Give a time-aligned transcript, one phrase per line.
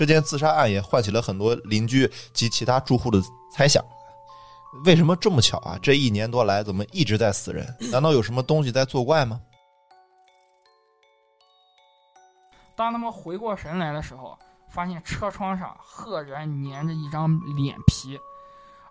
[0.00, 3.20] 这件自杀案也唤起了很多邻居及其他住户的
[3.52, 3.84] 猜想：
[4.86, 5.78] 为什么这么巧啊？
[5.82, 7.66] 这一年多来怎么一直在死人？
[7.92, 9.38] 难道有什么东西在作怪吗？
[12.74, 14.38] 当他们回过神来的时候，
[14.70, 18.18] 发现车窗上赫然粘着一张脸皮，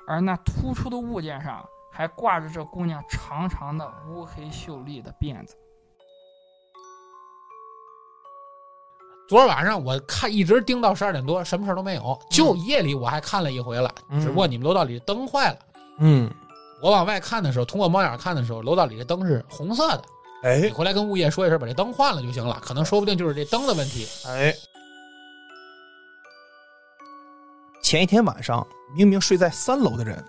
[0.07, 5.57] 而那突出的物件上还挂着这姑娘长长的乌黑秀丽的辫子。
[9.30, 12.20] 昨儿晚上我看一直盯到十二点多，什么事儿都没有。
[12.32, 15.58] 就夜里我还看了一回了，嗯只不过你们楼道里灯坏了。
[16.00, 16.28] 嗯，
[16.82, 20.04] 我往外看的时候，通过猫眼看的时候，楼道里的灯是红色的。
[20.42, 22.60] 哎你哎回来跟物业说一声，把这灯换了就行了。
[22.60, 24.08] 可能说不定就是这灯的问题。
[24.26, 24.52] 哎，
[27.84, 30.26] 前一天晚上明明睡在三楼的人，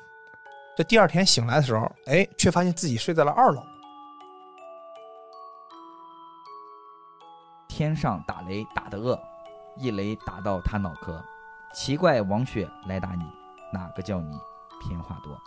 [0.77, 3.62] 这第二天醒来的时候，哎，却发现自己睡在了二楼。
[7.81, 9.19] 天上打雷打得饿，
[9.75, 11.19] 一雷打到他脑壳。
[11.73, 13.25] 奇怪，王雪来打你，
[13.73, 14.39] 哪个叫你
[14.83, 15.41] 偏话多？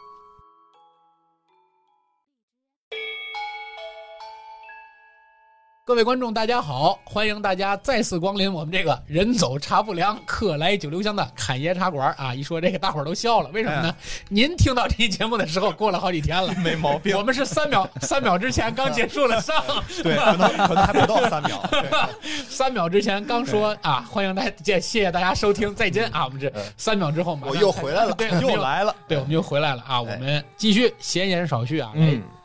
[5.85, 6.97] 各位观众，大家好！
[7.03, 12.33] 欢迎大家再次光临我们这个人走茶不凉，客来酒留香的侃爷茶馆啊！
[12.33, 13.93] 一说这个，大伙儿都笑了，为什么呢？
[14.29, 19.61] 您听到这期节目的时候，过了好几天了，没毛病我们是三秒三秒之前刚结束了上，
[20.01, 21.61] 对，可能可能还不到三秒。
[22.47, 26.23] 三秒之前刚说啊，欢迎大家，谢谢大家收听，再见啊！
[26.23, 28.95] 我们这嗯三秒之后马上我又回来了对，又来了。
[29.05, 30.01] 对，我们又回来了啊！
[30.01, 31.91] 我们继续闲言少叙啊，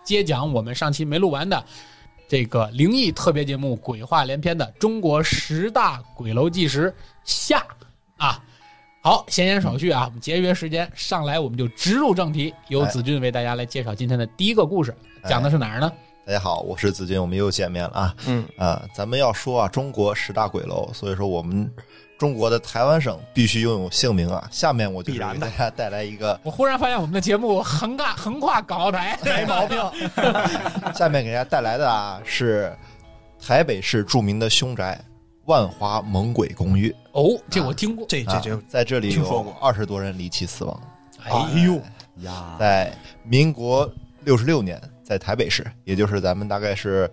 [0.03, 1.63] 接讲我们上期没录完的
[2.29, 7.65] 这个灵异特别节目《鬼话连篇》的中国十大鬼楼纪实下
[8.19, 8.39] 啊。
[9.01, 14.95] 好，闲言少叙啊，我们节约时间，上来我们就直入正题，由哎子俊为大家来介绍今天的第一个故事，
[15.27, 15.91] 讲的是哪儿呢？
[16.27, 18.15] 大家好，我是子君，我们又见面了啊。
[18.27, 21.73] 嗯啊，咱们要说啊，中国十大鬼楼，所以说我们
[22.19, 24.47] 中国的台湾省必须拥有姓名啊。
[24.51, 29.79] 下面我就给大家带来一个，我忽然发现我们的节目横跨横跨港澳台，没毛病。
[30.95, 32.77] 下面给大家带来的啊是
[33.41, 35.01] 台北市著名的凶宅
[35.45, 36.95] 万华猛鬼公寓。
[37.13, 38.05] 哦，这我听过。
[38.05, 40.83] 啊这这这，在这里有听说过二十多人离奇死亡。
[41.23, 41.31] 哎
[41.65, 41.81] 呦，
[42.23, 42.93] 呀，在
[43.23, 43.91] 民国
[44.25, 47.11] 六十六年，在台北市，也就是咱们大概是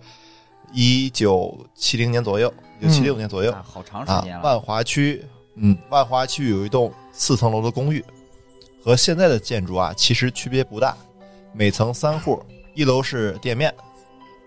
[0.72, 4.36] 一九七零年左右，一九七六年左右啊好长时啊间。
[4.36, 4.42] 了。
[4.42, 8.04] 万华区，嗯，万华区有一栋四层楼的公寓，
[8.82, 10.96] 和现在的建筑啊其实区别不大，
[11.52, 12.42] 每层三户，
[12.74, 13.74] 一楼是店面，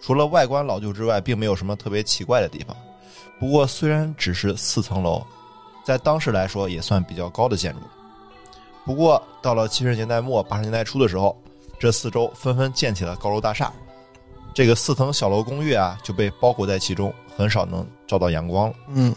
[0.02, 2.75] 除了外观老旧之外，并没有什么特别奇怪的地方。
[3.40, 5.24] 不过虽然只是四层楼，
[5.84, 7.79] 在当时来说也算比较高的建筑。
[8.85, 11.41] 不过到了七十年代末八十年代初的时候，
[11.79, 13.72] 这四周纷纷建起了高楼大厦，
[14.53, 18.75] 这个四层小楼公寓啊就被包裹在其中，很少能照到阳光了。
[18.89, 19.15] 嗯，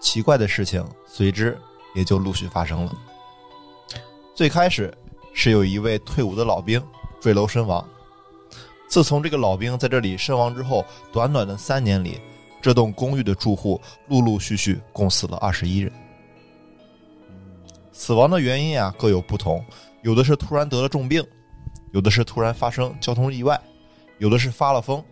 [0.00, 1.58] 奇怪的事情随之
[1.94, 2.92] 也就陆续发生了。
[4.34, 4.92] 最开始
[5.32, 6.82] 是有一位退伍的老兵
[7.20, 7.86] 坠楼身亡。
[8.88, 12.20] 自从这个老兵在这里身亡之后，短短的三年里，
[12.60, 15.92] 这栋公寓的住户陆陆续续共死了二十一人。
[17.90, 19.64] 死亡的原因啊各有不同，
[20.02, 21.24] 有的是突然得了重病，
[21.92, 23.58] 有的是突然发生交通意外，
[24.18, 25.02] 有的是发了疯。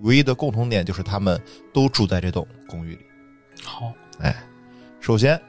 [0.00, 1.40] 唯一的共同点就是他们
[1.72, 3.06] 都住在这栋公寓里。
[3.64, 4.36] 好，哎
[5.00, 5.40] 首先，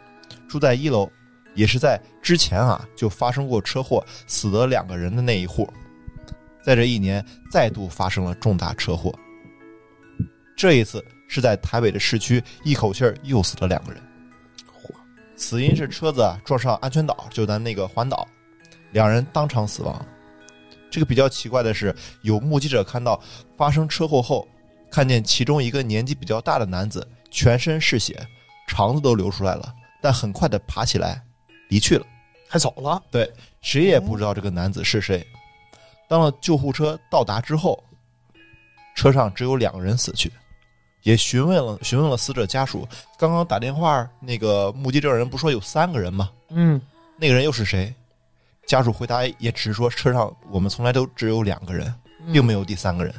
[0.47, 1.09] 住在一楼，
[1.53, 5.69] 也是在之前啊就发生过车祸死了两个人的那一户，
[6.63, 9.13] 在这一年再度发生了重大车祸。
[10.55, 14.01] 这一次是在台北的市区，一口气儿又死了两个人。
[15.35, 18.27] 死因是车子啊撞上安全岛，就咱那个环岛，
[18.91, 20.03] 两人当场死亡。
[20.89, 23.21] 这个比较奇怪的是，有目击者看到
[23.55, 24.47] 发生车祸后，
[24.89, 28.25] 看见其中一个年纪比较大的男子全身是血，
[28.67, 31.21] 肠子都流出来了，但很快的爬起来
[31.69, 32.05] 离去了。
[32.49, 33.03] 还走了。
[33.11, 33.29] 对，
[33.61, 35.25] 谁也不知道这个男子是谁。
[36.07, 37.83] 当了救护车到达之后，
[38.95, 40.31] 车上只有两个人死去，
[41.03, 42.87] 也询问了询问了死者家属，
[43.17, 46.29] 刚刚打电话那个目击证人不说有三个人吗？
[46.49, 46.81] 嗯，
[47.17, 47.93] 那个人又是谁？
[48.67, 51.91] 家属回答也只是说车上我们从来都只有两个人，
[52.33, 53.15] 并没有第三个人，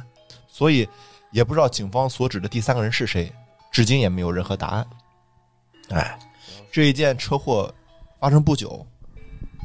[0.47, 0.87] 所以
[1.31, 3.33] 也不知道警方所指的第三个人是谁，
[3.71, 4.87] 至今也没有任何答案。
[5.89, 6.19] 哎，
[6.71, 7.73] 这一件车祸
[8.19, 8.85] 发生不久，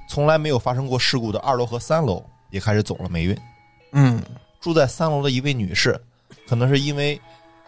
[0.09, 3.39] 从来没有发生过事故的二楼和三楼也开始走了霉运。
[3.93, 4.23] 嗯，
[4.61, 6.01] 住在三楼的一位女士，
[6.49, 7.21] 可能是因为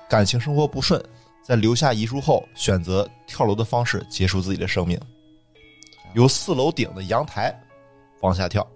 [0.08, 0.98] 感情生活不顺，
[1.44, 4.98] 在留下遗书后，选择跳楼的方式结束自己的生命，
[6.14, 7.54] 由四楼顶的阳台
[8.20, 8.66] 往下跳。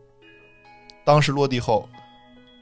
[1.05, 1.89] 当时落地后，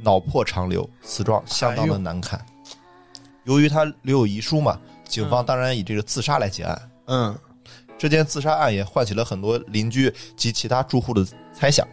[0.01, 2.45] 脑破肠流，死状相当的难看。
[3.45, 6.91] 由于他留有遗书嘛，警方当然以这个自杀来结案。
[7.07, 7.39] 嗯，
[7.97, 11.87] 这件自杀案也唤起了很多邻居及其他住户的猜想：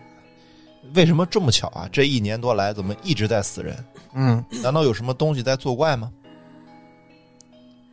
[0.94, 1.90] 为什么这么巧啊？
[1.92, 3.86] 这一年多来怎么一直在死人？
[4.14, 6.12] 嗯难道有什么东西在作怪吗？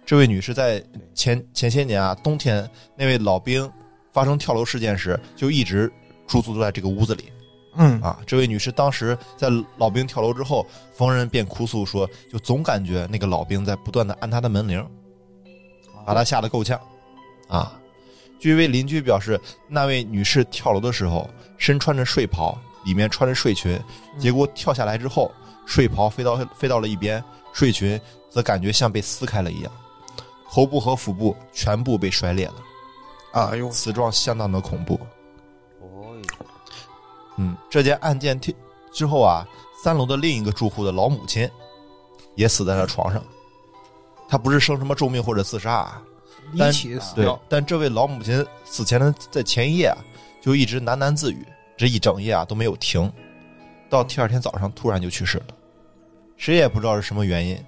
[0.05, 0.85] 这位女士在
[1.15, 3.71] 前前些年啊，冬天那位老兵
[4.12, 5.91] 发生跳楼事件时，就一直
[6.27, 7.33] 驻足在这个屋子里
[7.75, 8.19] 嗯啊。
[8.27, 14.87] 这位女士当时在老兵跳楼之后，逢人便哭诉说，就总感觉那个老兵在不断的按她的门铃，
[16.07, 16.81] 把她吓得够呛
[17.49, 17.79] 啊。
[18.39, 23.81] 据一位邻居表示，那位女士跳楼的时候身穿着睡袍，里面穿着睡裙，
[24.19, 25.31] 结果跳下来之后，
[25.65, 27.23] 睡袍飞到飞到了一边，
[27.53, 29.73] 睡裙则感觉像被撕开了一样，
[30.51, 32.55] 头部和腹部全部被摔裂了，
[33.33, 34.99] 哎呦，死状相当的恐怖。
[37.32, 38.55] 哦，嗯，这件案件听
[38.93, 39.46] 之后啊，
[39.82, 41.49] 三楼的另一个住户的老母亲
[42.34, 43.23] 也死在了床上。
[44.29, 46.02] 她不是生什么重病或者自杀啊，
[46.58, 49.99] 但离奇死对掉，，但这位老母亲死前的在前一夜啊，
[50.40, 51.46] 就一直喃喃自语，
[51.76, 53.12] 这一整夜啊都没有停，
[53.90, 55.46] 到第二天早上突然就去世了，
[56.38, 57.62] 谁也不知道是什么原因。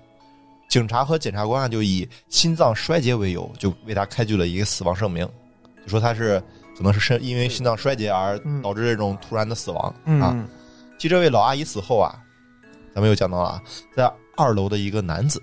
[0.70, 5.28] 警察和检察官啊就以心脏衰竭为由，就为他开具了一个死亡证明，
[5.82, 6.42] 就说他是
[6.76, 8.60] 可能是身因为心脏衰竭而嗯。
[8.62, 9.88] 导致这种突然的死亡、
[10.20, 10.32] 啊。
[10.34, 10.48] 嗯
[10.96, 12.14] 继这位老阿姨死后啊，
[12.94, 13.62] 咱们又讲到了啊，
[13.94, 15.42] 在二楼的一个男子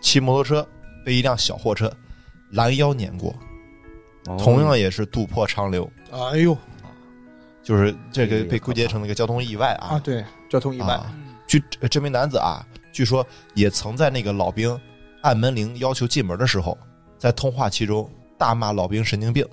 [0.00, 0.66] 骑摩托车
[1.04, 1.92] 被一辆小货车
[2.50, 3.32] 拦腰碾过，
[4.26, 4.36] 哦。
[4.42, 6.56] 同样也是渡破长流，哎呦
[7.62, 11.14] 就是这个被归结成了一个交通意外啊，啊对，交通意外，啊。
[11.46, 13.24] 据呃这名男子啊，据说
[13.54, 14.76] 也曾在那个老兵
[15.20, 16.76] 按门铃要求进门的时候，
[17.18, 19.46] 在通话期中大骂老兵神经病，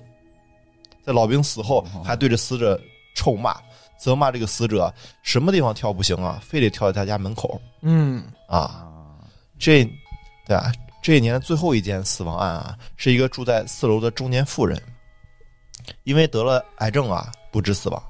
[1.08, 2.78] 在老兵死后哦还对着死者
[3.14, 3.56] 臭骂，
[3.98, 8.58] 责骂这个死者什么地方跳不行啊，非得跳在他家门口嗯啊。
[8.58, 8.88] 啊，
[9.58, 9.82] 这，
[10.46, 10.70] 对啊，
[11.00, 14.78] 这一年最后一件死亡案啊，是一个住在四楼的中年妇人，
[16.04, 18.02] 因为得了癌症啊，不治死亡。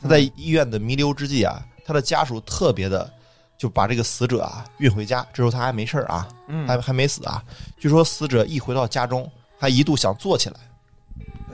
[0.00, 3.12] 他在医院的弥留之际啊，他的家属特别的
[3.58, 7.44] 就把这个死者啊运回家，这时候他还没事儿啊，嗯，还还没死啊。
[7.78, 10.56] 据说死者一回到家中，还一度想坐起来，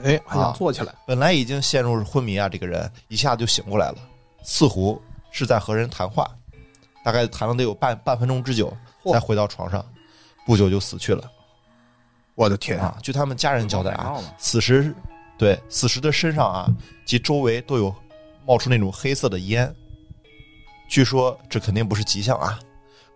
[0.03, 3.97] 哎，还想啊坐起来，本来已经陷入昏迷啊，这个人一下就醒过来了，
[4.43, 5.01] 似乎
[5.31, 6.29] 是在和人谈话，
[7.03, 8.71] 大概谈了得有半半分钟之久，
[9.03, 9.85] 嚯才回到床上，
[10.45, 11.23] 不久就死去了
[12.35, 12.97] 我的天啊！
[13.01, 14.93] 据他们家人交代啊，此时
[15.37, 16.67] 对死时的身上啊
[17.05, 17.93] 及周围都有
[18.45, 19.73] 冒出那种黑色的烟，
[20.89, 22.59] 据说这肯定不是吉祥啊，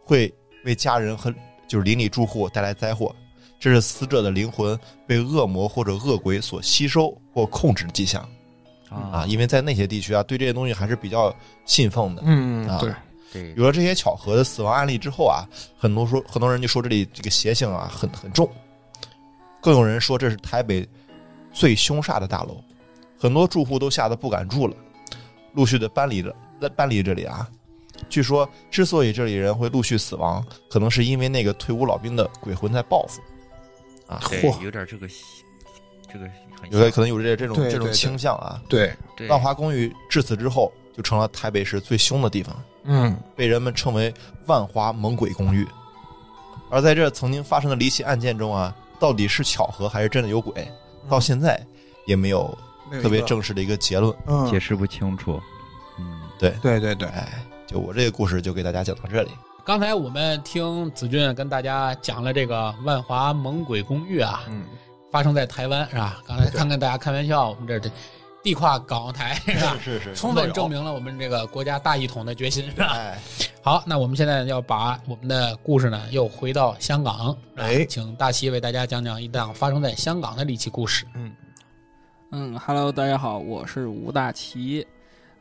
[0.04, 0.34] 会
[0.66, 1.34] 为家人和
[1.68, 3.14] 就是邻里住户带来灾祸。
[3.60, 8.28] 这是死者的灵魂被恶魔或者恶鬼所吸收或控制的迹象。
[8.90, 11.32] 啊，因为在那些地区啊，对这些东西还是比较
[11.66, 12.22] 信奉的。
[12.24, 12.96] 啊，嗯
[13.32, 15.46] 对，有了这些巧合的死亡案例之后啊，
[15.78, 18.50] 很多说很多人就说这里这个邪性啊很很重，
[19.62, 20.88] 更有人说这是台北
[21.54, 22.64] 最凶煞的大楼，
[23.20, 24.76] 很多住户都吓得不敢住了，
[25.54, 26.34] 陆续的搬离了
[26.76, 27.48] 搬离这里啊。
[28.10, 33.22] 据说，之所以这里人会陆续死亡，可能是因为那个退伍老兵的鬼魂在报复
[34.10, 35.08] 啊，对嚯有点这个
[36.12, 36.26] 这个
[36.60, 38.60] 很有的可能有这这种这种对对对倾向啊。
[38.68, 38.92] 对，
[39.30, 42.56] 万华公寓至此之后就成了台北市最凶的地方。
[42.84, 44.12] 嗯被人们称为
[44.48, 45.68] “万华猛鬼公寓”。
[46.72, 50.68] 而在这曾经发生的离奇案件中啊，到底是巧合还是真的有鬼，
[51.08, 51.64] 到现在
[52.06, 52.58] 也没有
[53.02, 54.16] 特别，正式的一个结论。
[54.26, 55.40] 嗯，解释不清楚。
[56.00, 59.32] 嗯，对对对，哎，就我这个故事就给大家讲到这里。
[59.70, 64.66] 刚才我们听子俊跟大家讲了这个万华猛鬼公寓啊，嗯，
[65.12, 66.20] 发生在台湾是吧？
[66.28, 67.92] 刚才刚跟大家开玩笑，我们这这
[68.42, 69.78] 地跨港澳台是吧？
[69.80, 72.94] 是是充分证明了我们这个国家大一统的决心是吧？
[72.96, 73.20] 哎，
[73.62, 81.06] 好，那我们现在要把我们的故事呢又回到香港，哎请大齐为大家讲讲一档发生在香港的离奇故事。
[82.32, 84.88] 嗯，Hello，大家好，我是吴大奇。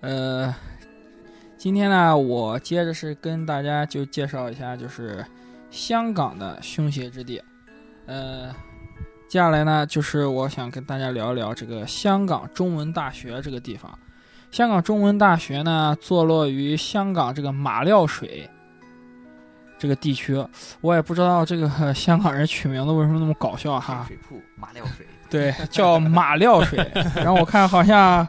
[0.00, 0.54] 呃，
[1.58, 5.26] 今天呢，我接着是跟大家就介绍一下，就是
[5.72, 7.42] 香港的凶邪之地。
[8.06, 8.54] 呃，
[9.28, 13.90] 接下来呢，就是我想跟大家聊一聊这个香港中文大学这个地方。
[14.52, 18.48] 香港中文大学呢，坐落于香港这个马料水
[19.76, 20.40] 这个地区。
[20.80, 24.04] 我也不知道这个呃香港人取名字为什么那么搞笑哈。
[24.06, 26.88] 水铺马料水，对，叫马料水。
[27.16, 28.26] 然后我看好像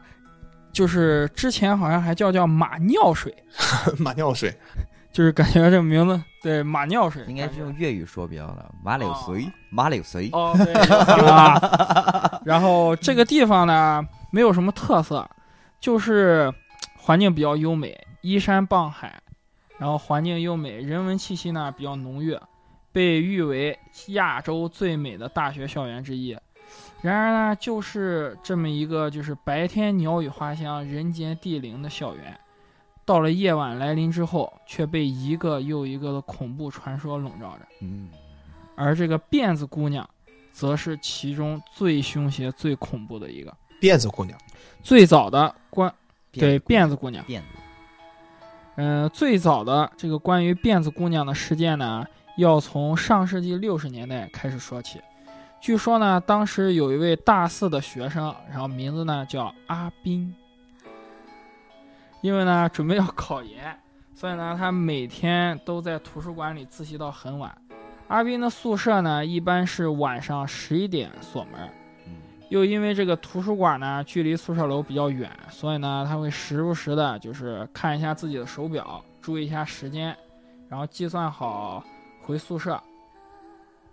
[0.71, 3.33] 就是之前好像还叫叫马尿水，
[3.99, 4.53] 马尿水，
[5.11, 8.71] 就是感觉这个名字对马尿水应该是用粤语说比较了。
[8.83, 12.41] 马柳水，马柳水，哦，对啊。
[12.45, 15.27] 然后这个地方呢，没有什么特色，
[15.79, 16.53] 就是
[16.97, 19.21] 环境比较优美，依山傍海，
[19.77, 22.37] 然后环境优美，人文气息呢比较浓郁，
[22.91, 23.77] 被誉为
[24.09, 26.37] 亚洲最美的大学校园之一。
[27.01, 32.37] 然而呢，就是这么一个就是白天鸟语花香、人间地灵的校园，
[33.05, 37.65] 到了夜晚来临之后，却被一个又一个的恐怖传说笼罩着。
[37.81, 38.09] 嗯，
[38.75, 40.07] 而这个辫子姑娘，
[40.51, 43.55] 则是其中最凶邪、最恐怖的一个。
[43.79, 44.37] 辫子姑娘，
[44.83, 45.93] 最早的关
[46.33, 47.45] 对辫辫子姑娘，辫子，
[48.75, 54.99] 嗯、最早的这个关于辫子姑娘的事件呢，要从上世纪六十年代开始说起。
[55.61, 60.33] 据说呢，当时有一位大四的学生，然后名字呢叫阿斌，
[62.21, 63.77] 因为呢准备要考研，
[64.15, 67.55] 所以呢他每天都在图书馆里自习到很晚。
[68.07, 71.69] 阿斌的宿舍呢一般是晚上十一点锁门，
[72.07, 72.15] 嗯
[72.47, 80.15] 又因为这个图书馆呢距离宿舍楼比较远，所以呢他会时不时的就是看一下自己的手表，注意一下时间，
[80.69, 81.83] 然后计算好
[82.23, 82.81] 回宿舍。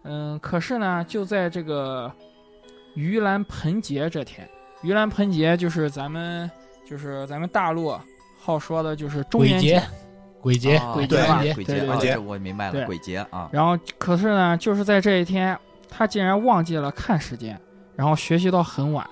[0.06, 2.10] 嗯，可是呢，就在这个
[2.94, 4.48] 盂兰盆节这天，
[4.82, 6.50] 盂兰盆节就是咱们
[6.88, 7.98] 就是咱们大陆
[8.40, 9.82] 好说的就是中鬼节元节，，
[10.40, 15.58] 鬼节，啊鬼节吧鬼节，啊对对对这我明白了，鬼节啊，然后可是呢，就是在这一天，
[15.90, 17.60] 他竟然忘记了看时间，
[17.96, 19.04] 然后学习到很晚。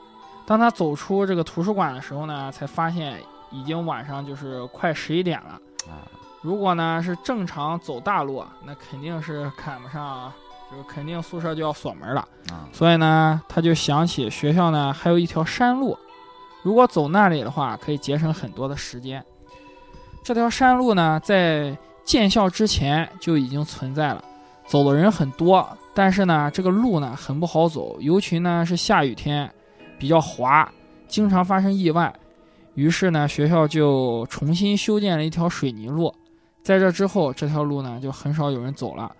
[0.46, 3.18] 当他走出这个图书馆的时候呢，才发现
[3.50, 5.60] 已经晚上就是快十一点了。
[5.88, 6.04] 啊，
[6.42, 10.30] 如果呢是正常走大路，那肯定是赶不上，
[10.74, 12.20] 就是肯定宿舍就要锁门了。
[12.50, 15.96] 啊，所以呢，他就想起学校呢还有一条山路，
[16.62, 19.24] 如果走那里的话，可以节省很多的时间。
[20.24, 24.24] 这条山路呢，在建校之前就已经存在了，
[24.66, 29.48] 走的人很多，但是呢，这个路呢很不好走，尤其呢是下雨天，
[29.98, 30.68] 比较滑，
[31.06, 32.12] 经常发生意外。
[32.74, 36.12] 于是呢，学校就重新修建了一条水泥路，
[36.64, 39.14] 在这之后，这条路呢就很少有人走了。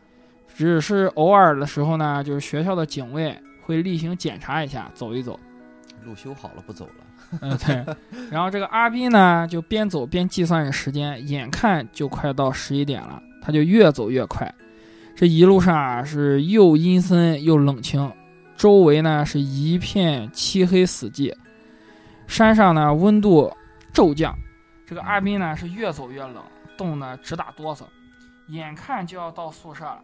[0.54, 5.38] 只是偶尔的时候呢，就是学校的警卫会例行检查一下，走一走。
[6.04, 7.82] 路修好了不走了，嗯，对。
[8.30, 14.54] 然后这个阿斌呢，就边走边计算着时间，眼看就快到十一点了，他就越走越快。
[15.16, 18.12] 这一路上啊，是又阴森又冷清，
[18.54, 21.34] 周围呢是一片漆黑死寂，
[22.26, 23.50] 山上呢温度
[23.92, 24.36] 骤降。
[24.86, 26.36] 这个阿斌呢是越走越冷，
[26.76, 27.84] 冻得直打哆嗦，
[28.48, 30.02] 眼看就要到宿舍了。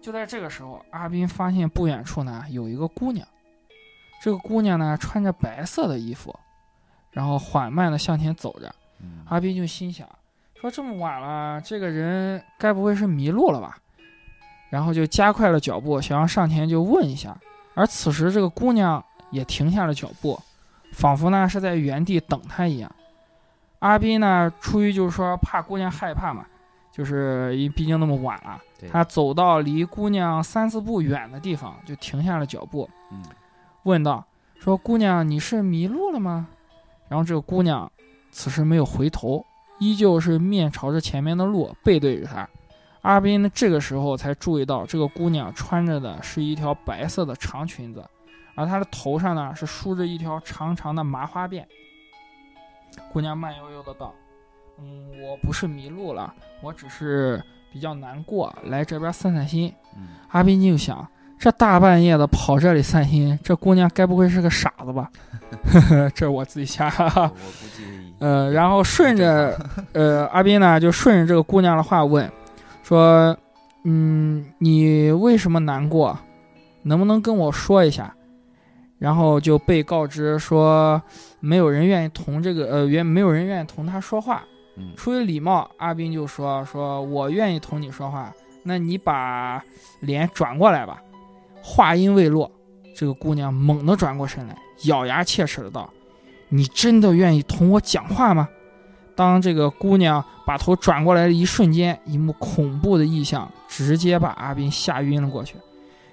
[0.00, 3.26] 就在这个时候，阿斌发现不远处呢有一个姑娘，
[4.22, 6.34] 这个姑娘呢穿着白色的衣服，
[7.10, 8.74] 然后缓慢地向前走着。
[9.02, 10.06] 嗯阿斌就心想，
[10.60, 13.78] 说这么晚了，这个人该不会是迷路了吧？
[14.70, 17.36] 然后就加快了脚步，想要上前就问一下。
[17.74, 20.38] 而此时，这个姑娘也停下了脚步，
[20.92, 22.90] 仿佛呢是在原地等他一样。
[23.78, 26.44] 阿斌呢，出于就是说怕姑娘害怕嘛，
[26.92, 33.22] 就是因毕竟那么晚了，对他走到离姑娘三四步远的地方，就停下了脚步，嗯
[33.82, 34.24] 问道
[34.60, 36.48] ：“说姑娘，你是迷路了吗？”
[37.08, 37.90] 然后这个姑娘
[38.30, 39.44] 此时没有回头，
[39.78, 42.48] 依旧是面朝着前面的路，背对着他。
[43.02, 48.04] 阿斌呢，这个时候才注意到，这个姑娘穿着的是一条白色的长裙子，
[48.54, 51.64] 而她的头上呢是梳着一条长长的麻花辫。
[53.10, 54.12] 姑娘慢悠悠的道
[54.78, 61.06] ：“嗯，我不是迷路了，我只是比较难过，来这边散散心。”嗯，阿斌就想，
[61.38, 65.10] 这大半夜的跑这里散心，这姑娘该不会是个傻子吧？
[66.14, 66.86] 这是我自己瞎。
[67.14, 67.34] 我估
[67.76, 67.84] 计
[68.20, 69.58] 呃，然后顺着，
[69.92, 72.30] 呃，阿斌呢就顺着这个姑娘的话问，
[72.82, 73.36] 说，
[73.84, 76.16] 嗯，你为什么难过？
[76.82, 78.14] 能不能跟我说一下？
[78.98, 81.00] 然后就被告知说，
[81.40, 84.42] 没有人愿意同这个，呃，愿没有人愿意同他说话。
[84.96, 88.32] 出于礼貌，阿斌就说：“说我愿意同你说话，
[88.62, 89.62] 那你把
[90.00, 91.02] 脸转过来吧。”
[91.62, 92.50] 话音未落，
[92.96, 95.88] 这个姑娘猛地转过身来，咬牙切齿的道
[96.48, 98.48] ：“你真的愿意同我讲话吗？”
[99.14, 105.56] 当这个姑娘把头转过来的一瞬间，一幕恐怖的异象直接把阿斌吓晕了过去。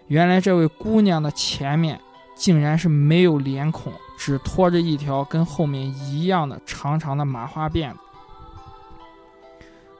[0.07, 1.97] 原来这位姑娘的前面
[2.35, 7.99] 竟然是没有脸孔，只拖着一条跟后面一样的长长的麻花辫子。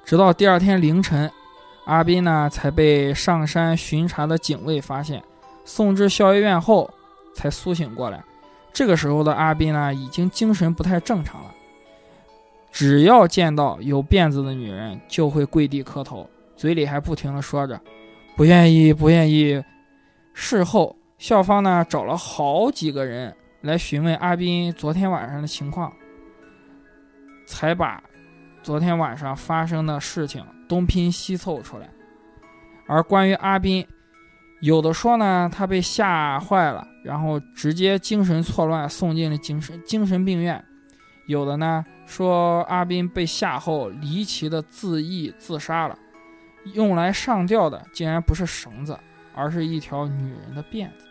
[0.08, 1.30] 直到第二天凌晨，
[1.84, 5.22] 阿斌呢才被上山巡查的警卫发现，
[5.66, 6.90] 送至校医院后
[7.36, 8.24] 才苏醒过来。
[8.72, 11.54] 这个时候的阿斌呢，已经精神不太正常了。
[12.72, 17.78] 只要见到有辫子的女人，就会跪地磕头，嘴里还不停的说着
[18.38, 19.62] “不愿意，不愿意”。
[20.34, 25.92] 事后，校方呢找了好几个人来询问阿斌昨天晚上的情况，
[27.46, 28.02] 才把
[28.68, 31.90] 昨天晚上发生的事情东拼西凑出来。
[32.86, 33.88] 而关于阿斌
[34.60, 40.62] 有的说呢，他被吓坏了，然后直接精神错乱，送进了精神精神病院；
[41.28, 45.98] 有的呢说阿斌被吓后离奇的自缢自杀了，
[46.74, 49.00] 用来上吊的竟然不是绳子，
[49.34, 51.08] 而是一条女人的辫子。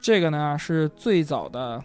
[0.00, 1.80] 这个呢是最早的，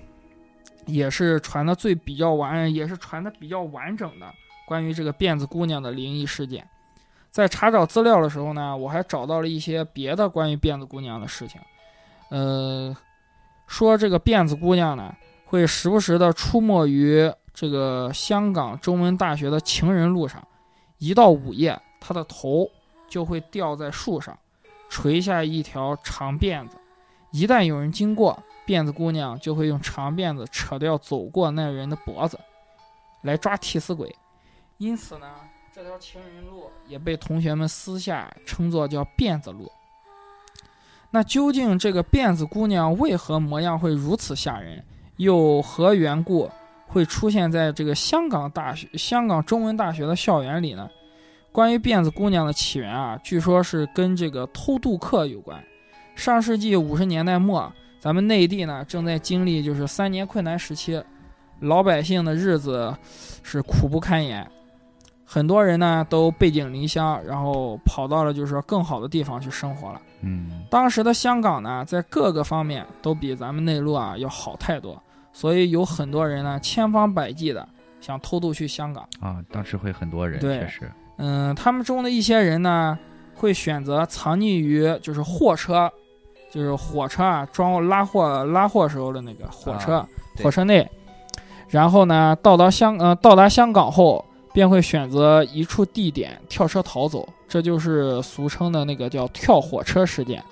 [0.88, 4.26] 也是传的最比较完，也是传的比较完整的
[4.68, 6.68] 关于这个辫子姑娘的灵异事件。
[7.32, 11.62] 在查找资料的时候呢，我还找到了一些别的关于辫子姑娘的事情。
[12.30, 12.96] 呃，
[13.66, 20.46] 说这个辫子姑娘呢，会时不时的出没于这个香港中文大学的情人路上，
[20.98, 22.70] 一到午夜，她的头
[23.08, 24.38] 就会吊在树上，
[24.90, 26.78] 垂下一条长辫子。
[27.32, 32.40] 一旦有人经过，辫子姑娘就会用长辫子扯掉走过那人的脖子，
[33.22, 34.16] 来抓替死鬼。
[34.78, 35.28] 因此呢。
[35.74, 39.72] 这条情人路也被同学们私下称作叫辫子路。
[41.12, 44.84] 那究竟这个辫子姑娘为何模样会如此吓人？
[45.18, 46.50] 又何缘故
[46.88, 50.90] 会出现在这个香港大学、香港中文大学的校园里呢？
[51.52, 55.64] 关于辫子姑娘的起源啊，据说是跟这个偷渡客有关。
[56.16, 61.00] 上世纪五十年代末，咱们内地呢正在经历就是三年困难时期，
[61.60, 62.96] 老百姓的日子
[63.44, 64.50] 是苦不堪言。
[65.30, 70.02] 很多人呢都背井离乡，然后跑到了就是说更好的地方去生活了。
[70.22, 74.98] 嗯，当时的香港呢，在各个方面都比咱们内陆啊要好太多，
[75.34, 77.68] 所以有很多人呢千方百计的
[78.00, 79.04] 想偷渡去香港。
[79.20, 82.98] 啊，当时会很多人，对确实，嗯，他们中的一些人呢，
[83.36, 85.92] 会选择藏匿于就是货车，
[86.50, 90.08] 就是火车啊装拉货拉货时候的那个火车、啊
[90.42, 90.90] 火车内，
[91.68, 94.24] 然后呢到达香呃到达香港后。
[94.58, 100.44] 便会选择一处地点跳车逃走，这就是俗称的那个叫跳火车事件。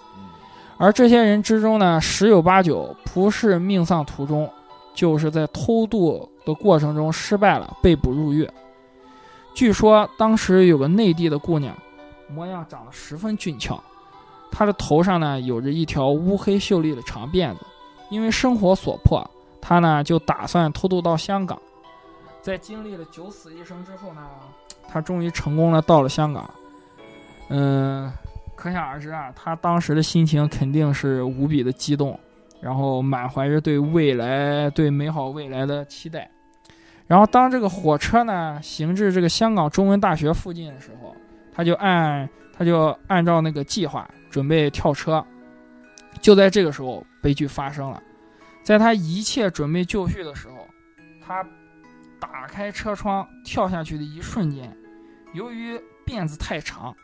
[0.78, 4.48] 而这些人之中呢，十有八九不是命丧途中，
[4.94, 8.48] 就是在偷渡的过程中失败了，被捕入狱。
[9.56, 11.76] 据说当时有个内地的姑娘，
[12.28, 13.84] 模样长得十分俊俏，
[14.52, 17.62] 她的头上呢有着一条乌黑秀丽的长辫子。
[18.12, 19.28] 因为生活所迫，
[19.60, 21.60] 她呢就打算偷渡到香港。
[22.46, 24.22] 在经历了九死一生之后呢，
[24.88, 26.48] 他终于成功了，到了香港。
[27.50, 28.14] 嗯，
[28.56, 32.20] 可想而知啊，他当时的心情肯定是无比的激动，
[32.62, 36.30] 然后满怀着对未来、对美好未来的期待。
[37.08, 41.16] 然后当这个火车呢行至这个香港中文大学附近的时候，
[41.52, 45.26] 他就按他就按照那个计划准备跳车。
[46.22, 48.00] 就在这个时候，悲剧发生了。
[48.62, 50.68] 在他一切准备就绪的时候，
[51.26, 51.44] 他。
[52.20, 54.76] 打开车窗跳下去的一瞬间，
[55.34, 56.96] 由于辫子太长，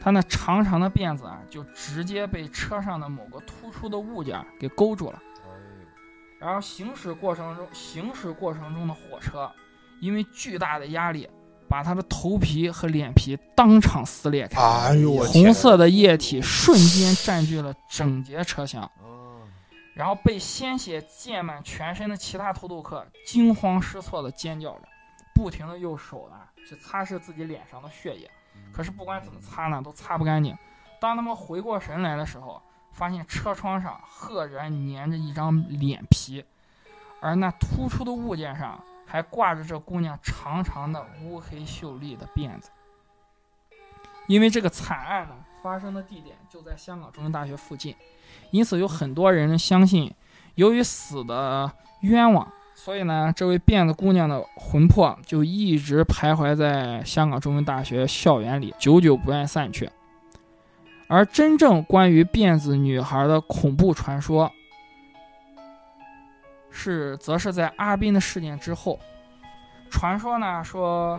[0.00, 5.22] 他那长长的辫子啊，就直接被车上的某个突出的物件给勾住了。
[6.38, 9.50] 然后行驶过程中，行驶过程中的火车
[10.00, 11.28] 因为巨大的压力，
[11.68, 18.88] 把他的头皮和脸皮当场撕裂开，哎呦我天红色的液体瞬间占据了整节车厢。
[19.98, 24.82] 然后被鲜血溅满全身的其他偷渡客惊慌失措地尖叫着，
[25.34, 26.36] 不停地用手呢
[26.68, 28.30] 去擦拭自己脸上的血液，
[28.72, 30.56] 可是不管怎么擦呢，都擦不干净。
[31.00, 36.44] 当他们回过神来的时候，发现车窗上赫然粘着一张脸皮，
[37.20, 42.70] 而那突出的物件上还挂着这姑娘长长的乌黑秀丽的辫子。
[44.28, 47.96] 因为这个惨案呢，发生的地点就在香港中文大学附近。
[48.50, 50.12] 因此，有很多人相信，
[50.54, 59.90] 由于死的冤枉，所以呢，这位辫子姑娘的魂魄就一直徘徊在香港中文大学校园里，久久不愿散去。
[61.08, 64.50] 而真正关于辫子女孩的恐怖传说，
[66.70, 68.98] 是则是在阿斌的事件之后。
[69.90, 71.18] 传说呢说，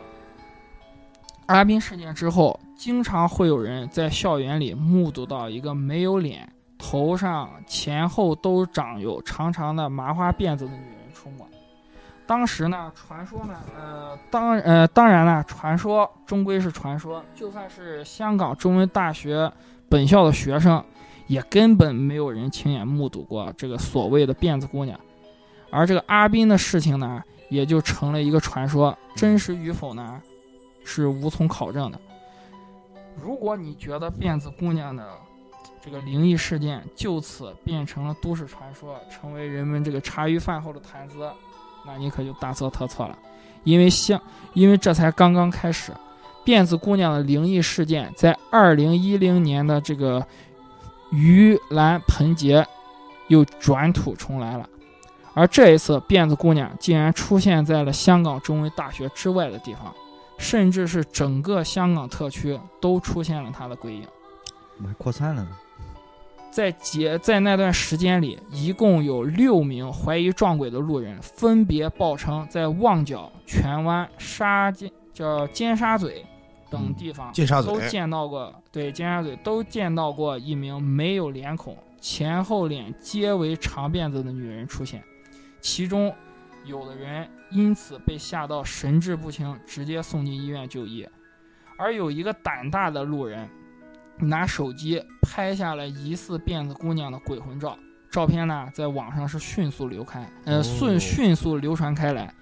[1.47, 6.47] 阿斌事件之后，经常会有人在校园里目睹到一个没有脸。
[6.79, 11.45] 头上前后都长有长长的麻花辫子的女人出没。
[12.25, 17.23] 当时呢，传说呢，呃，当呃，当然了，传说终归是传说。
[17.35, 19.51] 就算是香港中文大学
[19.89, 20.83] 本校的学生，
[21.27, 24.99] 也根本没有人亲眼目睹过这个所谓的辫子姑娘。
[25.71, 30.21] 而这个阿斌的事情呢，也就成了一个传说，真实与否呢，
[30.85, 31.99] 是无从考证的。
[33.21, 35.03] 如果你觉得辫子姑娘的，
[35.89, 41.27] 这个灵异事件就此变成了都市传说，成为人们这个茶余饭后的谈资，
[41.83, 43.17] 那你可就大错特错了。
[43.63, 44.21] 因为像，
[44.53, 45.91] 因为这才刚刚开始，
[46.45, 50.23] 辫子姑娘的灵异事件在二零一零年的这个
[51.11, 52.63] 盂兰盆节
[53.29, 54.69] 又转土重来了。
[55.33, 59.91] 而这一次，辫子姑娘竟然出现在了香港中文大学之外的地方，
[60.37, 64.05] 甚至是整个香港特区都出现了她的鬼影。
[64.77, 65.49] 妈扩散了呢。
[66.51, 76.25] 在节在那段时间里，一共有六名怀疑撞鬼的路人，分别报称在旺角、荃湾、沙尖叫尖沙咀
[76.69, 85.03] 等地方尖沙咀都见到过，对尖沙咀都见到过一名没有脸孔、前后脸皆为长辫子的女人出现，
[85.61, 86.13] 其中
[86.65, 91.07] 有的人因此被吓到神志不清，直接送进医院就医，
[91.77, 93.47] 而有一个胆大的路人。
[94.21, 97.77] 拿手机拍下了疑似辫子姑娘的鬼魂照，
[98.11, 102.33] 照片呢在网上是迅速流开，呃，哦迅迅速流传开来。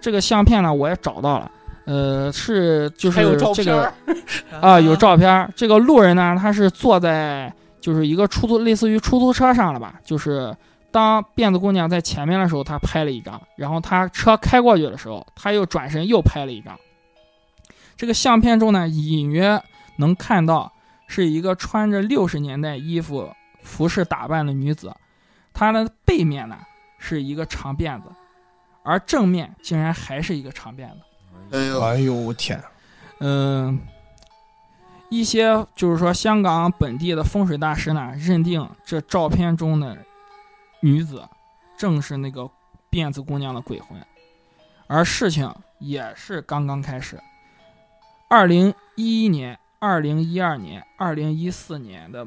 [0.00, 1.50] 这个相片呢我也找到了，
[1.86, 3.20] 呃，是就是
[3.54, 3.92] 这个
[4.60, 5.50] 啊，有照片。
[5.56, 9.94] 这个路人呢，他是坐在就是一个出租，类似于出租车上了吧？
[10.04, 10.54] 就是
[10.90, 16.78] 当辫子姑娘在前面的时候，他拍了一张，然后他车开过去的时候，他又转身又拍了一张。
[17.96, 19.58] 这个相片中呢，隐约
[19.96, 20.70] 能看到
[21.14, 24.92] 是一个穿着六十年代衣服、服饰打扮的女子，
[25.52, 26.58] 她的背面呢
[26.98, 28.08] 是一个长辫子，
[28.82, 30.98] 而正面竟然还是一个长辫子。
[31.52, 32.60] 哎呦，哎呦，我天！
[33.20, 33.78] 嗯，
[35.08, 39.96] 一些就是说香港本地的风水大师呢，认定这照片中的
[40.80, 41.22] 女子
[41.78, 42.50] 正是那个
[42.90, 44.04] 辫子姑娘的鬼魂，
[44.88, 47.20] 而事情也是刚刚开始。
[48.26, 52.26] 二零一一年、二零一二年、二零一四年的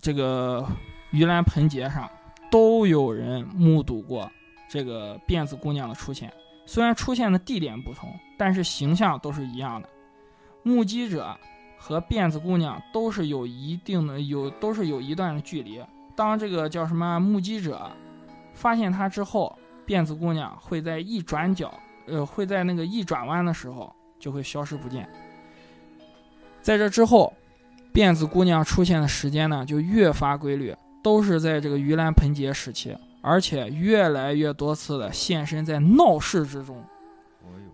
[0.00, 0.66] 这个
[1.12, 2.08] 盂兰盆节上，
[2.50, 4.32] 都有人目睹过
[4.66, 6.32] 这个辫子姑娘的出现。
[6.64, 9.86] 虽然出现的地点不同，但是形象都是一样的。
[10.62, 11.36] 目击者
[11.76, 15.84] 和辫子姑娘都是有一定的有都是有一段的距离。
[16.16, 17.90] 当这个叫什么目击者
[18.54, 19.54] 发现她之后，
[19.86, 25.06] 辫子姑娘会在一转角，呃，会在那个一转弯的时候就会消失不见。
[26.66, 27.32] 在这之后，
[27.94, 36.82] 辫子姑娘出现的时间呢就越发规律，都是在这个盂兰盆节时期，而且越来越多次的现身在闹市之中。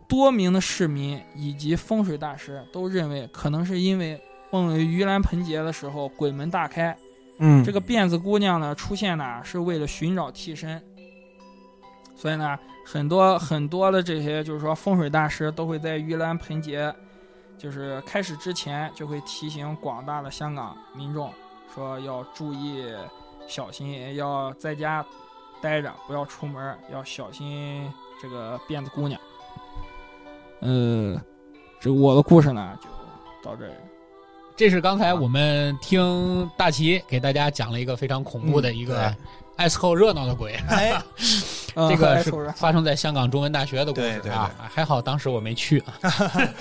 [0.07, 6.95] 多名的市民以及风水大师都认为，可能是因为梦盂兰盆节的时候鬼门大开，
[7.39, 10.79] 嗯，这个辫子姑娘呢出现呢是为了寻找替身，
[12.15, 16.95] 所以呢很多很多的这些就是说风水大师都会在盂兰盆节
[17.63, 21.33] 就是开始之前就会提醒广大的香港民众
[21.73, 22.85] 说要注意
[23.47, 25.07] 小心，要在家
[25.61, 27.89] 待着，不要出门，要小心
[28.21, 29.21] 这个辫子姑娘。
[30.59, 31.17] 呃，
[31.81, 32.89] 这我的故事呢就
[33.49, 33.75] 到这里。
[34.57, 39.15] 这是刚才我们听大齐给大家讲了一个非常恐怖的一个
[39.57, 41.01] 嗯爱凑热闹的鬼，哎，
[41.89, 45.95] 这个是发生在香港中文大学的故事啊，还好当时我没去啊。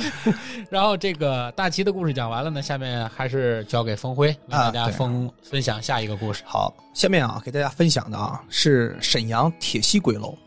[0.69, 6.43] 然后这个大齐的故事讲完了呢，下面还是交给峰辉为大家分、分享下一个故事。
[6.45, 10.37] 好，下面啊，给大家分享的啊是沈阳铁西鬼楼。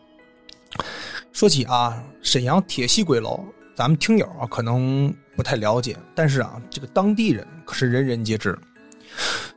[1.33, 3.43] 说起啊，沈阳铁西鬼楼，
[3.75, 8.57] 咱们听友啊可能不太了解，但是啊，这个当地人可是人人皆知。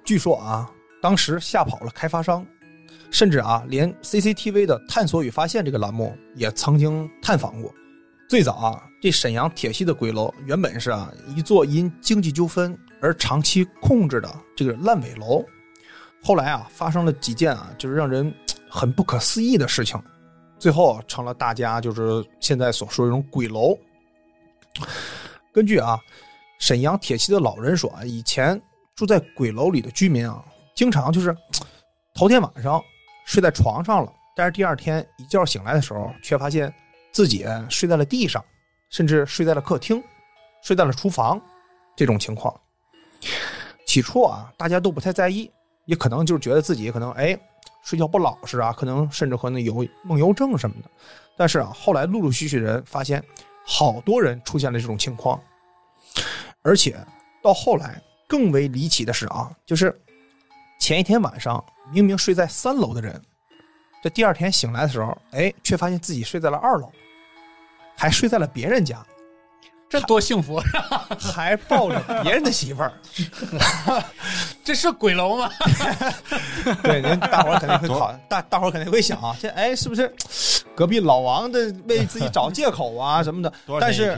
[0.04, 0.68] 据说啊，
[1.00, 2.44] 当时吓跑了开发商，
[3.10, 7.72] 甚至啊，连 CCTV 的“探索与发现”这个栏目也曾经探访过。
[8.28, 15.42] 最早啊，这沈阳铁西的鬼楼原本是啊一座因经济纠纷而长期控制的这个烂尾楼，
[16.22, 18.32] 后来啊发生了几件啊就是让人
[18.68, 19.98] 很不可思议的事情，
[20.58, 23.74] 最后成了大家就是现在所说这种鬼楼。
[25.50, 25.98] 根据啊
[26.60, 28.60] 沈阳铁西的老人说啊，以前
[28.94, 30.44] 住在鬼楼里的居民啊，
[30.74, 31.34] 经常就是
[32.14, 32.78] 头天晚上
[33.28, 36.72] 睡在床上了，但是第二天一觉醒来的时候，却发现
[37.12, 38.42] 自己睡在了地上，
[38.88, 40.02] 甚至睡在了客厅，
[40.62, 41.38] 睡在了厨房，
[41.94, 42.58] 这种情况。
[43.84, 45.50] 起初啊，大家都不太在意，
[45.84, 47.38] 也可能就是觉得自己可能哎
[47.84, 50.88] 睡觉不老实啊，可能甚至可能有梦游症什么的。
[51.36, 53.22] 但是啊，后来陆陆续续人发现，
[53.62, 55.38] 好多人出现了这种情况，
[56.62, 56.96] 而且
[57.42, 59.94] 到后来更为离奇的是啊，就是
[60.78, 61.62] 前一天晚上
[61.92, 63.20] 明明睡在三楼的人，
[64.02, 66.90] 这第二天醒来的时候，哎，却发现自己睡在了二楼，
[67.96, 69.04] 还睡在了别人家，
[69.88, 70.62] 这多幸福！
[71.18, 72.92] 还抱着别人的媳妇儿。
[74.62, 75.50] 这是鬼楼吗？
[76.82, 80.14] 对，人大伙儿肯定会考， 大大伙儿肯定会想啊，这哎是不是
[80.74, 83.52] 隔壁老王的为自己找借口啊什么的？
[83.80, 84.16] 但是？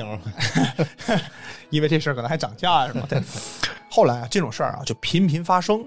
[1.70, 3.22] 因为这事儿可能还涨价什么的。
[3.88, 5.86] 后来啊，这种事儿啊就频频发生，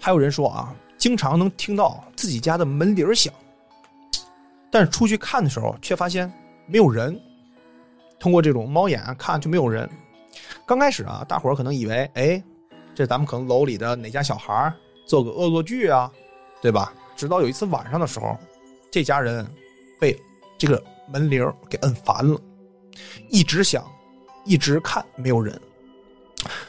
[0.00, 3.32] 还有人说啊，经常能听到自己家的门铃响，
[4.70, 6.30] 但是出去看的时候却发现
[6.66, 7.20] 没有人。
[8.18, 9.88] 通过这种猫眼看就没有人。
[10.64, 12.42] 刚开始啊，大伙儿可能以为，哎，
[12.94, 14.72] 这咱们可能楼里的哪家小孩
[15.06, 16.10] 做个恶作剧啊，
[16.62, 16.92] 对吧？
[17.14, 18.36] 直到有一次晚上的时候，
[18.90, 19.46] 这家人
[20.00, 20.18] 被
[20.56, 22.40] 这个门铃给摁烦了，
[23.28, 23.84] 一直响，
[24.44, 25.60] 一直看没有人。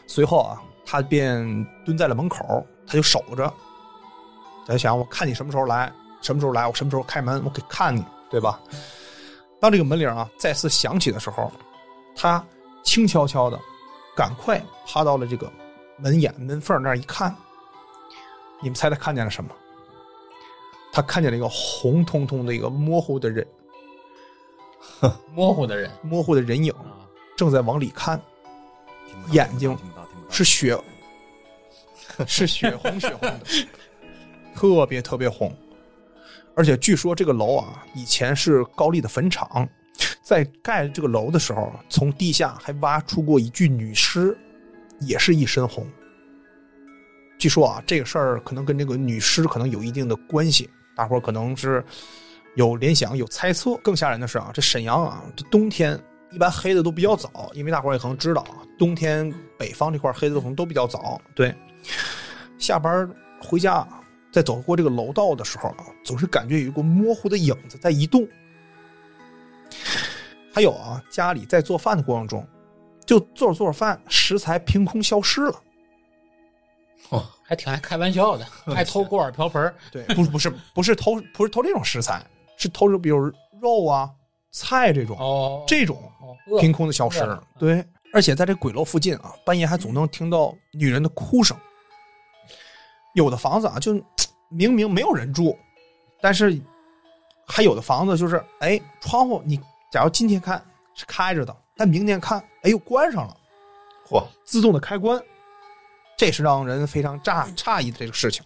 [0.08, 3.52] 随后啊，他便蹲在了门口，他就守着，
[4.66, 8.60] 他就想，我看你什么时候来，什么时候来，我什么时候开门，我给看你，对吧？
[9.60, 11.52] 当这个门铃啊再次响起的时候，
[12.16, 12.46] 他
[12.84, 13.60] 轻悄悄的
[14.16, 15.52] 赶快趴到了这个
[15.98, 17.36] 门眼门缝那儿一看，
[18.62, 19.50] 你们猜他看见了什么？
[20.92, 23.46] 他看见了一个红彤彤的一个模糊的人，
[25.34, 27.04] 模糊的人模糊的人影啊，
[27.36, 28.22] 正在往里看，
[29.32, 29.78] 眼睛
[30.30, 30.78] 是血，
[32.28, 33.40] 是血红血红的，
[34.56, 35.56] 特别特别红。
[36.56, 39.68] 而且据说这个楼啊，以前是高丽的坟场，
[40.22, 44.38] 在盖这个楼的时候，从地下还挖出过一具女尸，
[45.02, 45.86] 也是一身红。
[47.38, 51.84] 据说啊，这个事儿可能跟这个女尸可能有一定的关系，大伙儿可能是
[52.56, 53.76] 有联想、有猜测。
[53.84, 56.00] 更吓人的是啊，这沈阳啊，这冬天
[56.32, 61.22] 一般黑的都比较早，因为大伙儿也可能知道啊，冬天北方这块黑的可能都比较早。
[61.36, 61.54] 对，
[62.58, 63.10] 下班
[63.42, 63.88] 回家
[64.32, 68.28] 在走过这个楼道的时候啊，总是感觉有一个模糊的影子在移动。
[70.54, 72.48] 还有啊，家里在做饭的过程中，
[73.06, 75.62] 就做着做着饭，食材凭空消失了。
[77.10, 82.26] 哦，还挺爱开玩笑的，爱偷锅碗瓢盆儿对，不是不是不是偷不是偷这种食材，
[82.58, 84.10] 是偷着比如肉啊、
[84.52, 87.22] 菜这种，哦，这种哦凭空的消失。
[87.60, 91.56] 对，而且在这鬼楼附近啊，半夜还总能听到女人的哭声。
[93.16, 93.94] 有的房子啊，就
[94.50, 95.58] 明明没有人住，
[96.22, 96.62] 但是
[97.48, 99.58] 还有的房子就是，哎，窗户你
[99.90, 103.38] 假如今天看是开着的，但明天看，哎呦关上了，
[104.10, 105.20] 嚯，自动的开关，
[106.18, 108.44] 这是让人非常诧诧异的这个事情。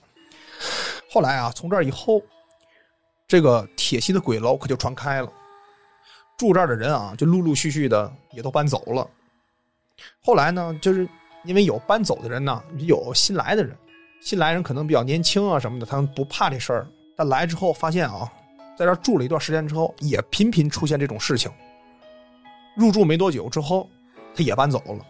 [1.11, 2.21] 后来啊，从这儿以后，
[3.27, 5.33] 这个铁西的鬼楼可就传开了，
[6.37, 9.09] 住这儿的人啊，就陆陆续续的也都搬走了。
[10.23, 11.09] 后来呢，就是
[11.43, 13.75] 因为有搬走的人呢，有新来的人，
[14.21, 18.31] 新来人可能比较年轻啊什么的，他们不怕这事儿，但来之后发现啊，
[18.77, 21.51] 在这住了一段时间之后，也频频出现这种事情。
[22.75, 23.89] 入住没多久之后，
[24.35, 25.05] 他也搬走了。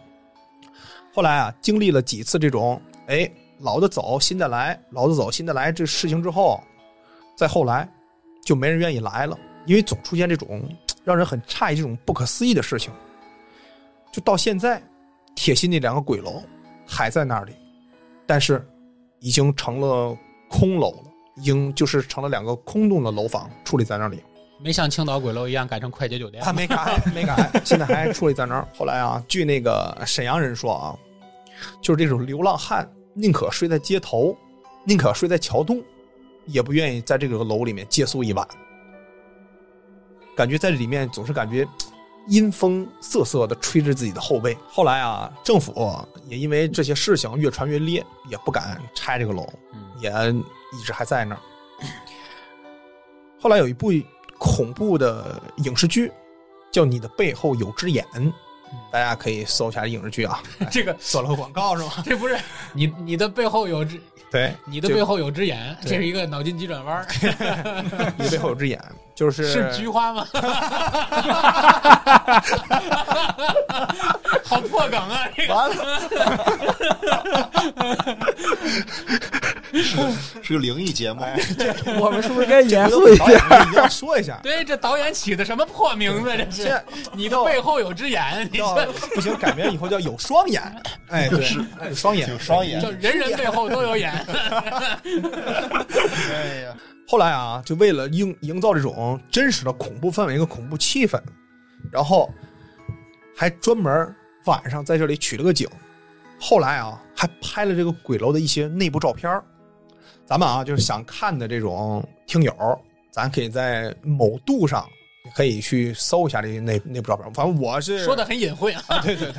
[1.12, 6.62] 后来啊，经历了几次这种，哎，老的走，新的来，老的走，新的来这事情之后，
[7.36, 7.88] 再后来
[8.44, 10.62] 就没人愿意来了，因为总出现这种
[11.04, 12.92] 让人很诧异、这种不可思议的事情。
[14.12, 14.82] 就到现在，
[15.34, 16.42] 铁心那两个鬼楼
[16.86, 17.52] 还在那里，
[18.26, 18.64] 但是
[19.20, 20.16] 已经成了
[20.48, 21.04] 空楼了，
[21.36, 24.22] 已经就是成了两个空洞的楼房矗立在那里。
[24.62, 26.52] 没像青岛鬼楼一样改成快捷酒店他。
[26.52, 28.68] 没改， 没改，现在还矗立在那儿。
[28.76, 30.98] 后来啊，据那个沈阳人说啊，
[31.80, 34.36] 就是这种流浪汉宁可睡在街头，
[34.84, 35.82] 宁可睡在桥洞，
[36.44, 38.46] 也不愿意在这个楼里面借宿一晚。
[40.36, 41.66] 感觉在里面总是感觉
[42.30, 44.56] 阴风瑟瑟的吹着自己的后背。
[44.68, 45.94] 后来啊，政府
[46.26, 50.10] 也因为这些事情越传越烈，也不敢拆这个楼，嗯也
[50.78, 51.40] 一直还在那儿。
[53.38, 53.90] 后来有一部
[54.38, 56.10] 恐怖的影视剧，
[56.70, 58.06] 叫《你的背后有只眼》，
[58.90, 60.42] 大家可以搜一下影视剧啊。
[60.70, 61.92] 这个做了个广告是吗？
[62.04, 62.36] 这不是
[62.72, 67.06] 你你的背后有只对，你的背后有只眼，这是一个脑筋急转弯儿，
[68.16, 68.80] 你的背后有只眼，
[69.14, 70.24] 就是是菊花吗？
[74.44, 75.26] 好破梗啊！
[75.36, 76.00] 这个完了，
[80.42, 81.22] 是个灵异节目，
[82.00, 83.26] 我们是不是该严肃肃一下？
[83.62, 84.38] 一定要说一下。
[84.42, 86.64] 对这导演起的什么破名字？
[86.64, 88.58] 这你的背后有只眼，你
[89.14, 90.62] 不行，改名以后叫有双眼。
[91.08, 91.38] 哎，对，
[91.88, 94.12] 有双眼，有双眼就人人背后都有眼。
[96.32, 96.74] 哎呀，
[97.08, 101.20] 后来啊，就为了营营造这种真实的恐怖氛围和恐怖气氛，
[101.92, 102.32] 然后
[103.36, 104.14] 还专门
[104.46, 105.68] 晚上在这里取了个景。
[106.42, 109.44] 后来啊，还拍了这个鬼楼的一些内部照片儿
[110.30, 112.54] 咱们啊，就是想看的这种听友，
[113.10, 114.88] 咱可以在某度上
[115.34, 117.34] 可以去搜一下这些内内部照片。
[117.34, 119.00] 反正我是说的很隐晦啊。
[119.02, 119.32] 对对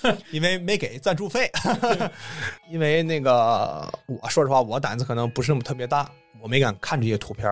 [0.00, 1.50] 对， 因为没给赞助费，
[2.72, 7.46] 因为那个我说实话，我胆子可能不是那么特别大，我没敢看这些图片。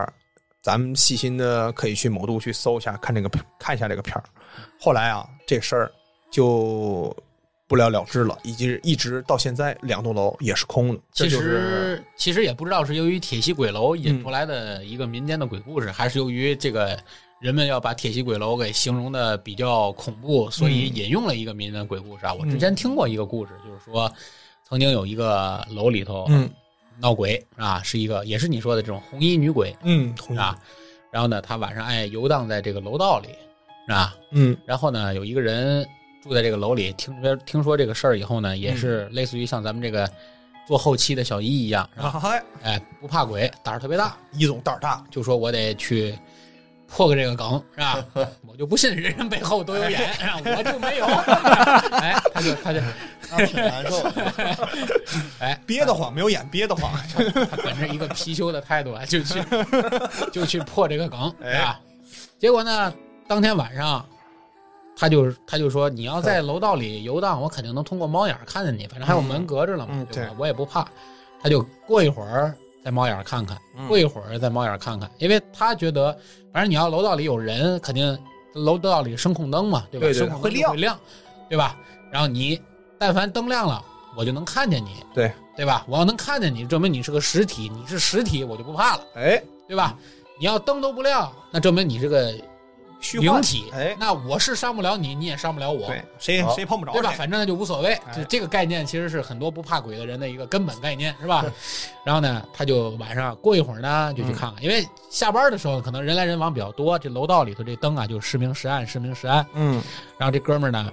[0.62, 4.24] 咱们细心的可以去某度去搜一下，看这个看一下这个片儿。
[4.81, 5.92] 后来啊，这事儿
[6.31, 7.14] 就
[7.69, 11.01] 不了了之了，以及一直到现在两栋楼也是空的。
[11.13, 16.99] 这其就是实其实也不知道是由于铁西鬼楼引出来的一个民间的鬼故事，还是由于这个
[17.39, 22.33] 人们要把铁西鬼楼给形容的比较恐怖，所以引用了一个民间鬼故事啊。
[22.33, 24.11] 我之前听过一个故事，就是说
[24.67, 26.51] 曾经有一个楼里头嗯
[26.99, 30.59] 闹鬼啊，是一个也是你说的这种红衣女鬼嗯，啊。
[31.11, 33.29] 然后呢，她晚上爱游荡在这个楼道里
[33.87, 35.87] 是吧，嗯然后呢，有一个人
[36.29, 40.07] 住在这个楼里，听说听说这个事儿以后呢，也是类似于像咱们这个
[40.67, 41.88] 做后期的小一一样，
[42.62, 46.14] 哎，不怕鬼，胆儿特别大，一总胆儿大，就说我得去
[46.87, 48.05] 破个这个梗，是吧？
[48.47, 51.07] 我就不信人人背后都有眼，是吧我就没有。
[51.97, 52.81] 哎，他就他就
[53.31, 54.69] 那挺难受的。
[55.41, 56.93] 哎，憋得慌，没有眼憋得慌。
[57.51, 59.43] 他本着一个貔貅的态度啊，就去
[60.31, 61.81] 就去破这个梗，哎是吧？
[62.38, 62.93] 结果呢，
[63.27, 64.07] 当天晚上。
[64.99, 70.35] 他就他就说你要在楼道里游荡，我肯定能通过猫眼儿看见你，反正还有门隔着了嘛，嗯对吧？
[70.37, 70.87] 我也不怕。
[71.41, 72.53] 他就过一会儿
[72.85, 76.13] 在猫眼儿看看，嗯过一会儿在猫眼儿看看，因为他觉得，
[76.53, 78.19] 反正你要楼道里有人，肯定
[78.55, 80.07] 楼道里声控灯嘛，对吧？
[80.07, 80.99] 对对声控灯会亮会亮，
[81.49, 81.79] 对吧？
[82.11, 82.61] 然后你
[82.99, 83.81] 但凡灯亮了，
[84.17, 85.85] 我就能看见你，对对吧？
[85.89, 89.97] 我要能看见你，证明你是个实体，你是实体，我就不怕了，哎，对吧？
[90.41, 92.33] 你要灯都不亮，那证明你是个
[93.21, 97.11] 灵体，哎，那我是伤不了你，你也伤不了我，对，谁好谁碰不着对吧？
[97.17, 97.95] 反正那就无所谓。
[97.95, 101.45] 哎这这个概念其实是很多不怕鬼的人的一个根本概念，是吧？
[102.05, 109.47] 然后呢，他就晚上过一会儿呢，就去看看，因为下班的时候可能人来人往比较多，这楼道里头这灯啊就时明时暗，时明时暗。
[109.55, 109.81] 嗯
[110.19, 110.93] 然后这哥们儿呢，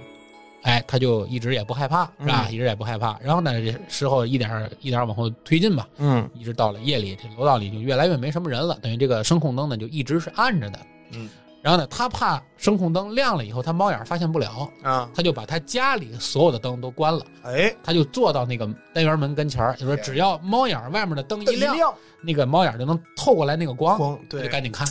[0.62, 2.46] 哎，他就一直也不害怕，是吧？
[2.48, 3.18] 嗯一直也不害怕。
[3.20, 10.78] 然后呢，这时候一点一点往后推进吧，嗯一直到了夜里，这楼道里就越来越没什么人了，等于这个声控灯呢就一直是暗着的。
[11.10, 11.28] 嗯。
[11.66, 24.86] 然后呢，他怕声控灯亮了以后，他猫眼发现不了，啊，他就把他家里所有的灯都关了，哎，他就坐到那个单元门跟前儿，就说只要猫眼外面的灯一亮，那个猫眼就能透过来那个光，光他就，赶紧看。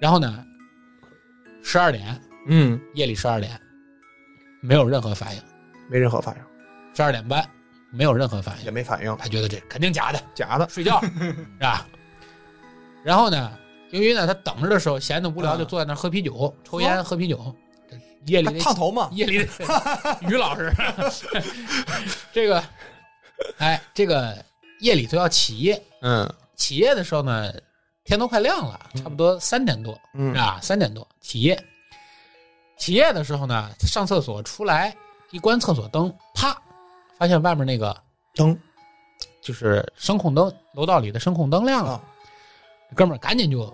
[0.00, 0.44] 然后呢，
[1.62, 3.52] 十二点嗯，夜里十二点，
[4.60, 5.42] 没有任何反应，
[5.88, 6.42] 没任何反应，
[6.92, 7.48] 十二点半
[7.92, 11.86] 没有任何反应也，没反应，他觉得这肯定假的，假的，睡觉 是吧？
[13.04, 13.52] 然后呢，
[13.90, 17.54] 由于呢他等着的时候闲的无聊，就坐在那儿喝啤酒、抽烟、喝啤酒。
[18.26, 19.46] 夜里烫头嘛，夜里的
[20.28, 20.70] 于老师，
[22.30, 22.62] 这个，
[23.56, 24.36] 哎，这个
[24.80, 26.30] 夜里头要起夜，嗯。
[26.54, 27.50] 起夜的时候呢，
[28.04, 30.34] 天都快亮了，差不多三点多，嗯。
[30.34, 31.58] 啊，三点多起夜。
[32.76, 34.94] 起夜的时候呢，上厕所出来
[35.30, 36.54] 一关厕所灯，啪，
[37.16, 37.96] 发现外面那个
[38.34, 38.58] 灯。
[39.40, 42.02] 就是声控灯，楼道里的声控灯亮了，啊，
[42.94, 43.72] 哥们儿赶紧就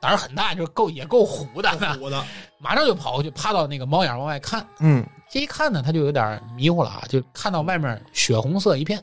[0.00, 2.24] 胆儿很大，就够也够虎的，虎的，
[2.58, 4.66] 马上就跑过去，趴到那个猫眼往外看。
[4.80, 9.02] 嗯，这一看呢，他就有点迷糊了啊，就看到外面血红色一片，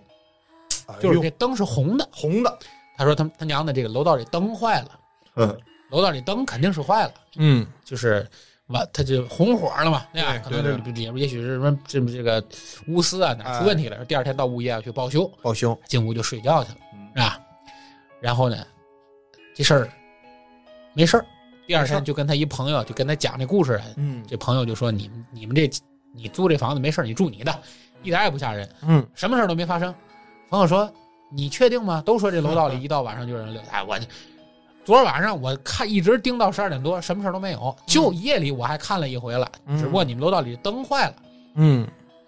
[0.99, 2.07] 就是这灯是红的。
[2.11, 2.59] 红的，
[2.97, 4.99] 他说他他娘的这个楼道里灯坏了，
[5.35, 5.57] 嗯，
[5.89, 8.27] 楼道里灯肯定是坏了，嗯就是
[8.67, 10.37] 完他就红火了嘛，对吧？
[10.43, 12.39] 可能是也也许是什么这这个
[12.85, 17.39] 钨丝啊哪出问题了，第二天到物业要去报修，报修，进屋就睡觉去了，嗯是吧？
[18.21, 18.65] 然后呢，
[19.53, 19.89] 这事儿
[20.93, 21.25] 没事儿，
[21.67, 25.69] 第二天就跟他一朋友就跟他讲这故事，嗯这朋友就说你们你们这
[26.13, 27.53] 你租这房子没事儿你住你的，
[28.03, 28.69] 一点也不吓人。
[28.81, 29.93] 嗯，什么事儿都没发生。
[30.49, 30.91] 朋友说
[31.33, 32.03] ：“你确定吗？
[32.05, 33.71] 都说这楼道里 一到晚上就有人溜达。
[33.71, 33.97] 哎，我
[34.85, 37.75] 昨儿晚上我看一直盯到十二点多，什么事儿都没有。
[37.87, 41.15] 就夜里我还看了一回了，嗯只不过你们楼道里灯坏了。
[41.55, 41.87] 嗯，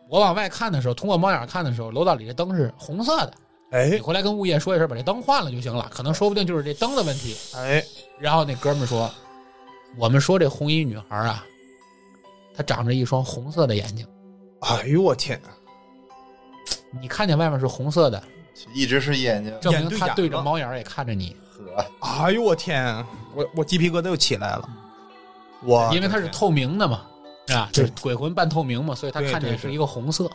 [0.10, 3.34] 我往外看的时候，通过猫眼看的时候，楼道里的灯是红色的。
[3.72, 5.90] 哎你回来跟物业说一声，把这灯换了就行了。
[5.94, 7.36] 可能说不定就是这灯的问题。
[7.56, 7.84] 哎，
[8.20, 9.12] 然后那哥们说
[9.98, 11.44] ：“我们说这红衣女孩啊，
[12.56, 14.08] 她长着一双红色的眼睛。
[14.62, 15.42] 哎呦我天，
[17.02, 18.22] 你看见外面是红色的，
[18.74, 24.70] 一直是眼睛证明他对眼她对着猫眼也看着你。”呵，哎呦我天，我我鸡皮疙瘩又起来了，
[25.64, 27.06] 我因为它是透明的嘛，
[27.48, 27.70] 是吧？
[27.74, 30.30] 就是鬼魂半透明嘛，所以他看见是一个红色，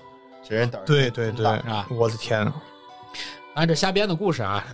[0.46, 1.86] 这人胆儿对对对大是吧？
[1.90, 2.54] 我的天，当
[3.55, 4.64] 然这瞎编的故事啊，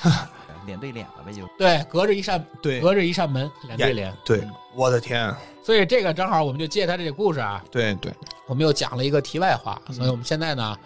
[0.66, 1.46] 脸对脸了呗，就。
[1.58, 2.80] 对，隔着一扇对。
[2.80, 4.42] 隔着一扇门，脸对脸，对，
[4.74, 8.12] 我的天，所以这个正好我们就借他这个故事啊，对对，
[8.46, 10.76] 我们又讲了一个题外话，所以我们现在呢。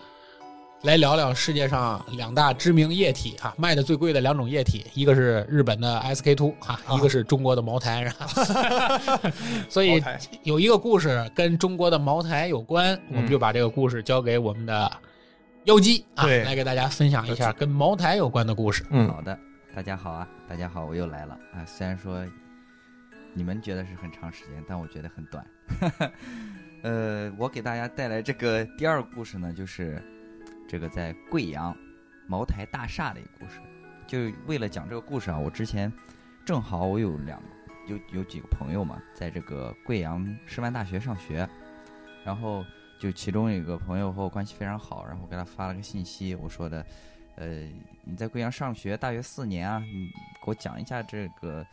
[0.82, 6.96] 来聊聊世界上两大知名液体哈、卖的最贵的两种液体，一个是日本的 SK two 哈、啊。
[6.96, 9.20] 一个是中国的茅台，是吧？
[9.68, 10.02] 所以
[10.42, 14.90] 有一个故事跟中国的茅台有关，我们就把这个故事交给我们的
[15.64, 18.82] 妖姬啊，对来给大家分享一下跟茅台有关的故事。
[18.88, 19.38] 嗯好的，
[19.74, 21.62] 大家好啊，大家好，我又来了啊。
[21.66, 22.24] 虽然说
[23.34, 25.46] 你们觉得是很长时间，但我觉得很短。
[26.82, 30.02] 呃，我给大家带来这个第二个故事呢，就是
[30.66, 31.76] 这个在贵阳
[32.26, 33.60] 茅台大厦的一个故事。
[34.06, 35.92] 就为了讲这个故事啊，我之前
[36.42, 37.40] 正好我有两
[37.86, 41.46] 有有几个朋友嘛，在这个贵阳师范大学上学，
[42.24, 42.64] 然后
[43.00, 46.86] 就其中有一个朋友和我关系非常好，然后我给他发了个信息，我说的，
[47.34, 47.66] 呃，
[48.04, 50.06] 你在贵阳上学大学四年啊，你
[50.44, 51.66] 给我讲一下这个。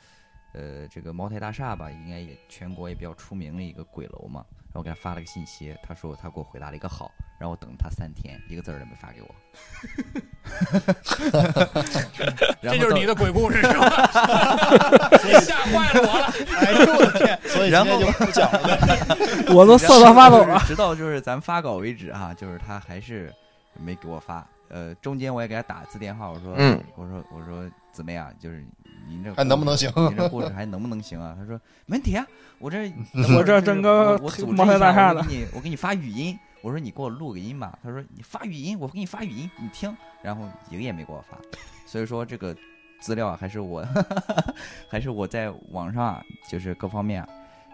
[0.54, 4.44] 呃，这个茅台大厦吧，应该也全国也比较出名的一个鬼楼嘛。
[4.78, 7.10] 然后我给他发了个信息，他说他给我回答了一个好，
[7.40, 9.36] 然后我等了他三天，一个字儿都没发给我。
[12.62, 13.90] 这就是你的鬼故事是吧？
[15.42, 16.32] 吓坏了我了。
[16.60, 17.40] 哎呦我的天！
[17.48, 18.78] 所以今然后天就不讲了。
[19.56, 20.60] 我都瑟瑟发抖了。
[20.68, 23.34] 直到就是咱发稿为止哈，就是他还是
[23.74, 24.48] 没给我发。
[24.70, 28.32] 呃，中间我也给他打一次电话，我说，嗯我说我说怎么样？
[28.40, 28.64] 就是
[29.08, 31.36] 您这还能不能行你这故事还能不能行啊？
[31.40, 32.26] 他说没问题啊，
[32.60, 32.92] 我这
[33.38, 36.38] 我这整个我我组织茅台一下大厦的我给你我给你发语音。
[36.64, 37.78] 我说你给我录个音吧。
[37.84, 39.96] 他说你发语音，我给你发语音，你听。
[40.24, 41.38] 然后一个也没给我发，
[41.86, 42.54] 所以说这个
[43.00, 43.86] 资料啊还是我
[44.90, 47.30] 还是我在网上啊，就是各方面啊，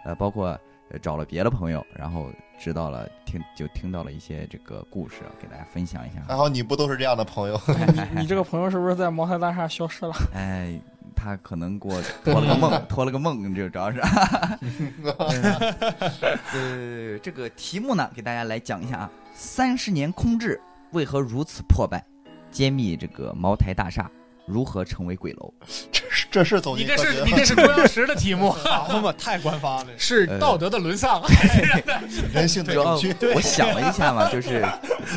[0.06, 0.48] 呃，包括
[0.92, 2.30] 呃找了别的朋友，然后
[2.60, 6.22] 知道了听就听到了一些这个故事，给大家分享一下。
[6.28, 7.60] 还好你不都是这样的朋友，
[8.14, 10.14] 你你这个朋友是不是在茅台大厦消失了？
[10.36, 10.78] 哎，
[11.16, 14.01] 他可能给我托了个梦，托了个梦，这主要是。
[16.53, 20.59] 呃，这个题目呢，给大家来讲一下啊，三十年空置
[20.91, 22.03] 为何如此破败？
[22.51, 24.07] 揭秘这个茅台大厦
[24.45, 25.51] 如何成为鬼楼？
[25.91, 29.88] 这是这是走你这是你这是中央十的题目， 好嘛，太官方了。
[29.97, 31.22] 是道德的沦丧。
[32.34, 33.16] 人性的主要扭曲。
[33.34, 34.64] 我想了一下嘛，就是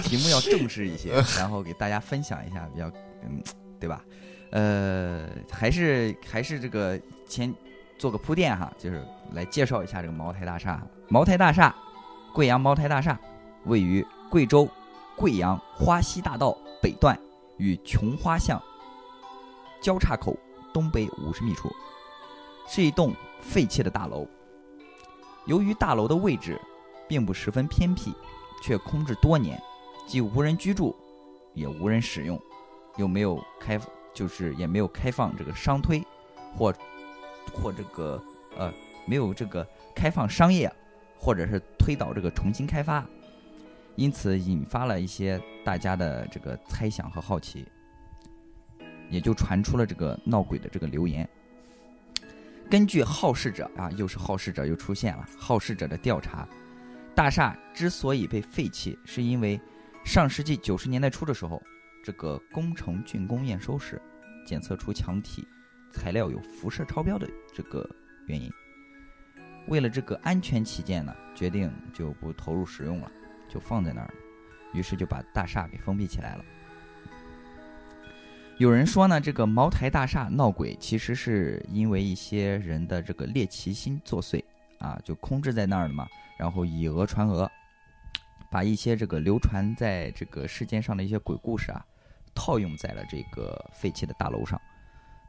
[0.03, 2.91] 题目要正式一些，然后给大家分享一下，比较
[3.23, 3.43] 嗯，
[3.79, 4.01] 对吧？
[4.57, 7.55] 呃，还是还是这个先
[7.99, 10.83] 做个铺垫哈，就是来介绍一下这个茅台大厦。
[11.09, 11.75] 茅台大厦，
[12.33, 13.21] 贵阳茅台大厦
[13.67, 14.67] 位于贵州
[15.15, 17.19] 贵阳花溪大道北段
[17.59, 18.59] 与琼花巷
[19.79, 20.35] 交叉口
[20.73, 21.71] 东北五十米处，
[22.67, 24.27] 是一栋废弃的大楼。
[25.45, 26.59] 由于大楼的位置
[27.07, 28.11] 并不十分偏僻，
[28.63, 29.61] 却空置多年，
[30.07, 30.97] 既无人居住，
[31.53, 32.41] 也无人使用，
[32.97, 33.79] 又没有开，
[34.17, 36.03] 就是也没有开放这个商推，
[36.57, 36.75] 或
[37.53, 38.21] 或这个
[38.57, 38.73] 呃
[39.07, 39.65] 没有这个
[39.95, 40.73] 开放商业，
[41.19, 43.07] 或者是推倒这个重新开发，
[43.95, 47.67] 因此引发了一些大家的这个猜想和好奇，
[49.11, 51.29] 也就传出了这个闹鬼的这个流言。
[52.71, 55.29] 根据好事者啊，又是好事者又出现了。
[55.39, 56.49] 好事者的调查，
[57.15, 59.61] 大厦之所以被废弃，是因为
[60.05, 61.63] 上世纪九十年代初的时候，
[62.07, 64.01] 这个工程竣工验收时，
[64.47, 65.45] 检测出墙体
[65.91, 67.85] 材料有辐射超标的这个
[68.29, 68.49] 原因。
[69.67, 73.11] 为了这个安全起见呢，决定就不投入使用了，
[73.49, 74.15] 就放在那儿。
[74.73, 76.45] 于是就把大厦给封闭起来了。
[78.59, 84.41] 有人说呢，这个茅台大厦闹鬼，其实是因为一些人的这个猎奇心作祟
[84.79, 86.07] 啊，就空置在那儿了嘛，
[86.39, 87.51] 然后以讹传讹，
[88.49, 91.85] 把一些这个流传在这个世间上的一些鬼故事啊，
[92.37, 94.61] 套用在了这个废弃的大楼上，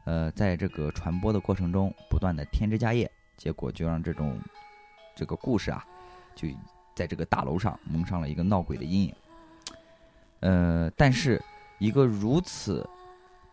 [0.04, 4.38] 呃，在这个传播的过程中，不断的添枝加叶，结果就让这种
[5.16, 5.84] 这个故事啊，
[6.36, 6.46] 就
[6.94, 9.14] 在这个大楼上蒙上了一个闹鬼的阴影。
[10.40, 11.42] 呃，但是
[11.78, 12.88] 一个如此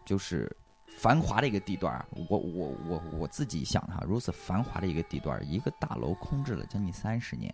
[0.03, 0.55] 就是
[0.99, 7.53] 繁华的一个地段儿，我我我我自己想哈，如此繁华的一个地段，一个大楼空置了将近三十年，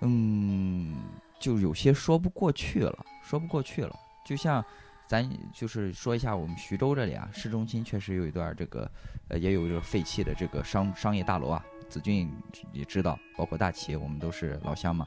[0.00, 0.96] 嗯，
[1.38, 3.94] 就有些说不过去了，说不过去了。
[4.24, 4.64] 就像
[5.06, 8.90] 咱就是说一下我们徐州这里啊，市中心确实有一段这个
[9.28, 11.64] 呃，也有这个废弃的这个商商业大楼啊。
[11.88, 12.30] 子俊
[12.72, 15.04] 也知道，包括大齐，我们都是老乡嘛。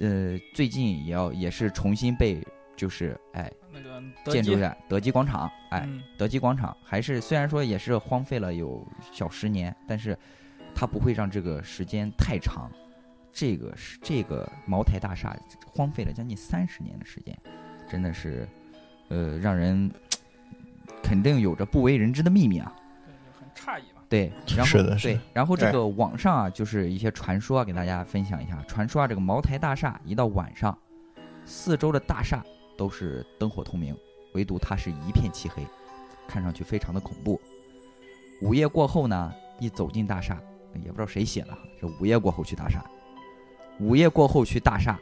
[0.00, 2.46] 呃，最近也要也是重新被
[2.76, 3.50] 就是哎
[4.26, 10.16] 建筑，在德基广场，哎，嗯，德基广场还是虽然说也是荒废了有小十年，但是
[10.74, 12.70] 它不会让这个时间太长。
[13.32, 15.34] 这个是这个茅台大厦
[15.66, 17.34] 荒废了将近三十年的时间，
[17.88, 18.46] 真的是
[19.08, 19.90] 呃让人
[21.02, 22.72] 肯定有着不为人知的秘密啊。
[23.04, 24.02] 对很诧异嘛。
[24.08, 28.62] 对，然后是的是的对，然后这哎个网上啊，就是一些传说啊，给大家分享一下。
[28.66, 30.76] 传说啊，这个茅台大厦一到晚上，
[31.44, 32.42] 四周的大厦
[32.76, 33.94] 都是灯火通明，
[34.32, 35.62] 唯独它是一片漆黑，
[36.26, 37.38] 看上去非常的恐怖。
[38.40, 40.40] 午夜过后呢，一走进大厦，
[40.82, 41.48] 也不知道谁写的，
[41.80, 42.82] 这午夜过后去大厦，
[43.78, 44.98] 午夜过后去大厦，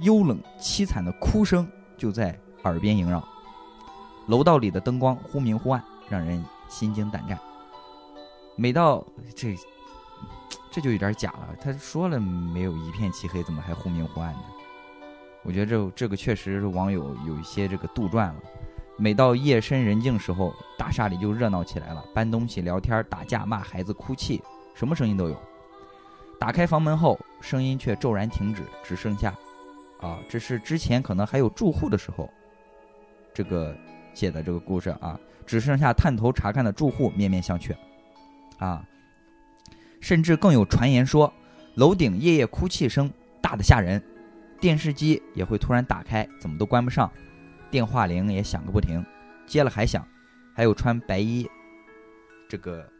[0.00, 1.66] 幽冷凄惨的哭声
[1.96, 3.22] 就在耳边萦绕，
[4.26, 7.38] 楼道里的灯光忽明忽暗，让人心惊胆战。
[8.56, 9.04] 每到
[9.34, 9.56] 这
[10.70, 11.56] 这就有点假了。
[11.60, 14.40] 他说了没有一片漆黑，怎么还忽明忽暗的？
[15.42, 18.36] 我觉得这这个确实是网友有一些这个杜撰了。
[18.98, 24.42] 每到夜深人静时候，大厦里就热闹起来了，搬东西、聊天、打架、骂孩子、哭泣，
[24.74, 25.36] 什么声音都有。
[26.40, 29.34] 打开房门后，声音却骤然停止，只剩下，
[30.00, 32.28] 啊，这是之前可能还有住户的时候，
[33.36, 33.76] 这个
[34.14, 37.76] 写的这个故事啊，只剩下探头查看的住户面面相觑，
[38.56, 38.82] 啊，
[40.00, 41.30] 甚至更有传言说，
[41.74, 43.12] 楼顶夜夜哭泣声
[43.42, 44.02] 大的吓人，
[44.58, 47.12] 电视机也会突然打开，怎么都关不上，
[47.70, 49.04] 电话铃也响个不停，
[49.46, 50.02] 接了还响，
[50.54, 51.46] 还有穿白衣，
[52.48, 52.90] 这个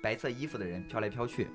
[0.00, 1.50] 白色衣服的人飘来飘去。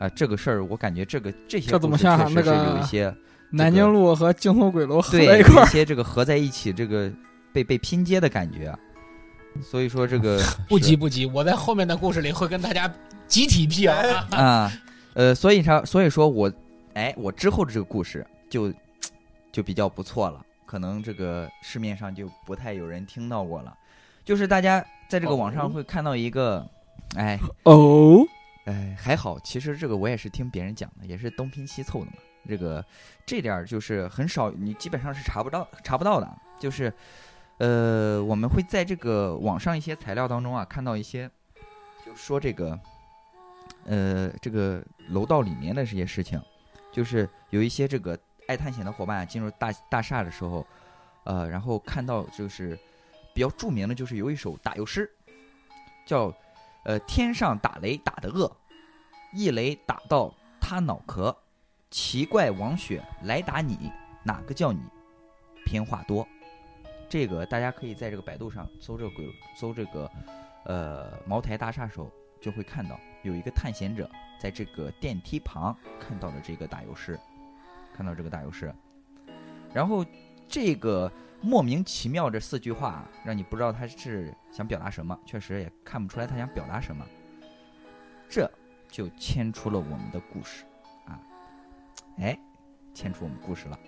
[0.00, 3.16] 啊，这个事儿我感觉这个这些这怎么故事确像那实是有一些
[3.50, 7.10] 南京路和惊悚鬼楼合在一块儿，有一些这个合在一起，这个
[7.52, 8.78] 被被拼接的感觉啊。
[9.62, 12.92] 所以说这个 不急不急，我在后面的故事里会跟大家
[13.26, 14.26] 集体辟谣啊。
[14.36, 14.72] 啊，
[15.14, 16.52] 呃，所以说所以说我
[16.94, 18.72] 哎，我之后的这个故事就
[19.52, 23.72] 就比较不错了，可能这个市面上就不太有人听到过了。
[24.24, 26.66] 就是大家在这个网上会看到一个，
[27.16, 28.18] 哎哦，
[28.66, 32.12] 哎，还好，其实这个我也是听别人讲的，也是东拼西凑的嘛。
[32.46, 32.84] 这个
[33.24, 36.28] 这点儿就是很少，你基本上是查不到查不到的。
[36.58, 36.92] 就是
[37.58, 41.30] 呃，我们会在这个网上一些材料当中啊，看到一些，
[42.04, 42.78] 就说这个
[43.84, 46.40] 呃，这个楼道里面的这些事情，
[46.90, 48.18] 就是有一些这个
[48.48, 50.66] 爱探险的伙伴啊进入大大厦的时候，
[51.24, 52.78] 呃，然后看到就是
[53.34, 55.10] 比较著名的就是有一首打油诗，
[56.06, 56.32] 叫
[56.84, 58.50] 呃天上打雷打得恶，
[59.34, 61.36] 一雷打到他脑壳，
[61.96, 63.90] 奇怪王雪来打你，
[64.22, 64.82] 哪个叫你？
[65.64, 66.28] 偏话多？
[67.08, 69.26] 这个大家可以在这个百度上搜这个鬼
[69.58, 70.10] 搜这个
[70.66, 77.18] 呃茅台大厦时候，就会看到有一个探险者在这个电梯旁看到了这个打油诗，
[77.94, 78.70] 看到这个打油诗，
[79.72, 80.04] 然后
[80.46, 87.06] 这个莫名其妙这四句话，让你不知道他是想表达什么，确实也看不出来他想表达什么，
[88.28, 88.50] 这
[88.90, 90.66] 就牵出了我们的故事，
[92.18, 92.38] 哎，
[92.94, 93.78] 牵出我们故事了。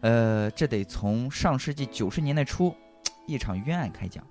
[0.00, 2.74] 呃，这得从上世纪九十年代初
[3.26, 4.24] 一场冤案开讲。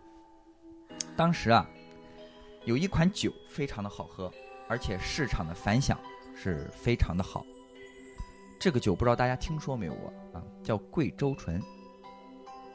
[1.15, 1.67] 当时啊，
[2.65, 4.32] 有一款酒非常的好喝，
[4.67, 5.97] 而且市场的反响
[6.36, 7.45] 是非常的好。
[8.59, 10.43] 这个酒不知道大家听说没有过啊？
[10.63, 11.61] 叫贵州醇。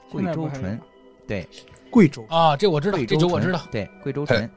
[0.09, 0.81] 贵州醇，
[1.27, 1.49] 对，
[1.91, 3.61] 贵州啊，这我知道，贵州醇这酒我知道。
[3.73, 4.49] 对，贵州醇，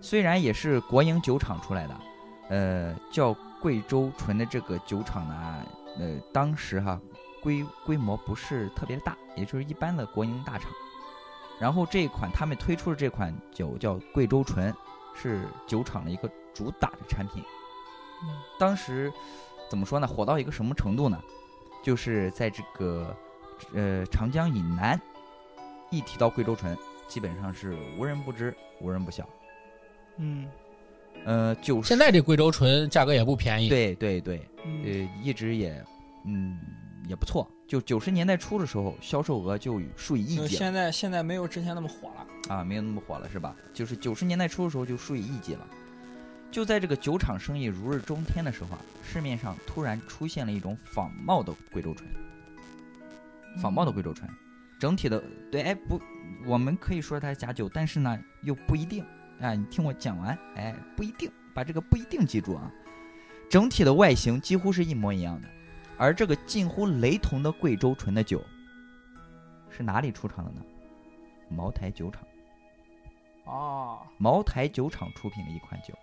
[0.00, 2.00] 虽然也是国营酒厂出来的，
[2.48, 3.32] 呃，叫
[3.66, 5.66] 贵州醇的这个酒厂呢，
[5.98, 7.00] 呃，当时哈
[7.42, 10.70] 规规模不是特别大，也就是一般的国营大厂。
[11.58, 14.72] 然后这一款他们推出的这款酒叫贵州醇，
[15.16, 17.42] 是酒厂的一个主打的产品。
[18.56, 19.12] 当时
[19.68, 20.06] 怎么说呢？
[20.06, 21.20] 火到一个什么程度呢？
[21.82, 23.16] 就是在这个
[23.74, 24.96] 呃长江以南，
[25.90, 29.28] 一提到贵州醇，基本上是无人不知，无人不晓。
[30.18, 30.48] 嗯
[31.24, 35.84] 呃，九十现在这贵州醇价格也不便宜，对对对，嗯，呃，一直也
[36.24, 36.58] 嗯
[37.08, 37.50] 也不错。
[37.66, 42.54] 就九十年代初的时候，销售额就数以亿计现在现在没有之前那么火了。
[42.54, 43.56] 啊，没有那么火了是吧？
[43.74, 45.66] 就是九十年代初的时候就数以亿计了。
[46.52, 52.08] 就在这个酒厂生意如日中天的时候啊，市面上突然出现了一种仿冒的贵州醇，
[53.60, 54.30] 仿冒的贵州醇，
[54.78, 56.00] 整体的对哎不，
[56.46, 59.04] 我们可以说它是假酒，但是呢又不一定
[59.40, 59.54] 啊。
[59.54, 62.70] 你听我讲完，哎不一定，把这个不一定记住啊。
[63.48, 65.48] 整体的外形几乎是一模一样的，
[65.96, 68.42] 而这个近乎雷同的贵州醇的酒
[69.70, 70.60] 是哪里出厂的呢？
[71.48, 72.22] 茅台酒厂。
[73.44, 75.94] 哦，茅台酒厂出品的一款酒，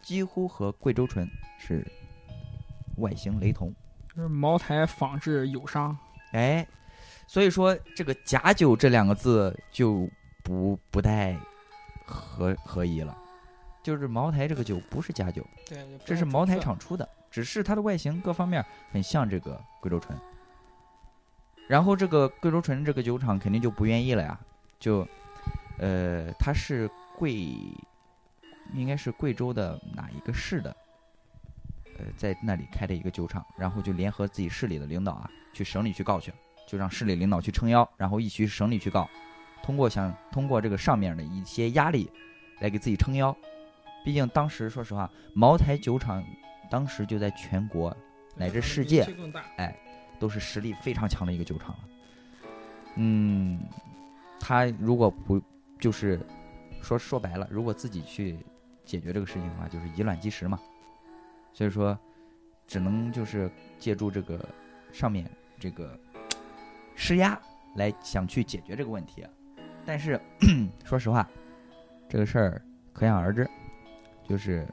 [0.00, 1.28] 几乎和贵州醇
[1.58, 1.84] 是
[2.98, 3.74] 外形雷同。
[4.14, 5.96] 就是茅台仿制友商。
[6.30, 6.64] 哎，
[7.26, 10.08] 所以说这个假酒这两个字就
[10.44, 11.36] 不不太
[12.14, 13.16] 合合一了。
[13.82, 20.18] 就是茅台这个酒不是假酒，对，这是茅台厂出的，只是它的外形各方面很像这个贵州醇。
[21.68, 24.40] 然后这个贵州醇这个酒厂肯定就不愿意了呀，
[24.78, 25.06] 就，
[25.78, 26.88] 呃，它是
[27.18, 27.34] 贵，
[28.72, 30.74] 应该是贵州的哪一个市的，
[31.98, 36.32] 呃，在那里开的一个酒厂，然后就联合自己市里的领导啊，去省里去告去，
[36.66, 39.08] 就让市里领导去撑腰，然后一起去省里去告，
[39.64, 42.10] 通过想通过这个上面的一些压力，
[42.60, 43.34] 来给自己撑腰。
[44.04, 46.22] 毕竟当时说实话，茅台酒厂
[46.70, 47.96] 当时就在全国
[48.36, 49.06] 乃至世界
[49.56, 49.74] 哎。
[50.20, 51.78] 都是实力非常强的一个酒厂了。
[52.94, 53.60] 嗯，
[54.38, 55.42] 他如果不
[55.78, 56.20] 就是
[56.80, 58.38] 说说白了，如果自己去
[58.84, 60.58] 解决这个事情的话，就是以卵击石嘛。
[61.52, 61.98] 所以说，
[62.64, 64.48] 只能就是借助这个
[64.92, 65.98] 上面这个
[66.94, 67.38] 施压
[67.74, 69.26] 来想去解决这个问题。
[69.86, 70.20] 但是
[70.84, 71.28] 说实话，
[72.08, 72.62] 这个事儿
[72.92, 73.48] 可想而知，
[74.28, 74.66] 就是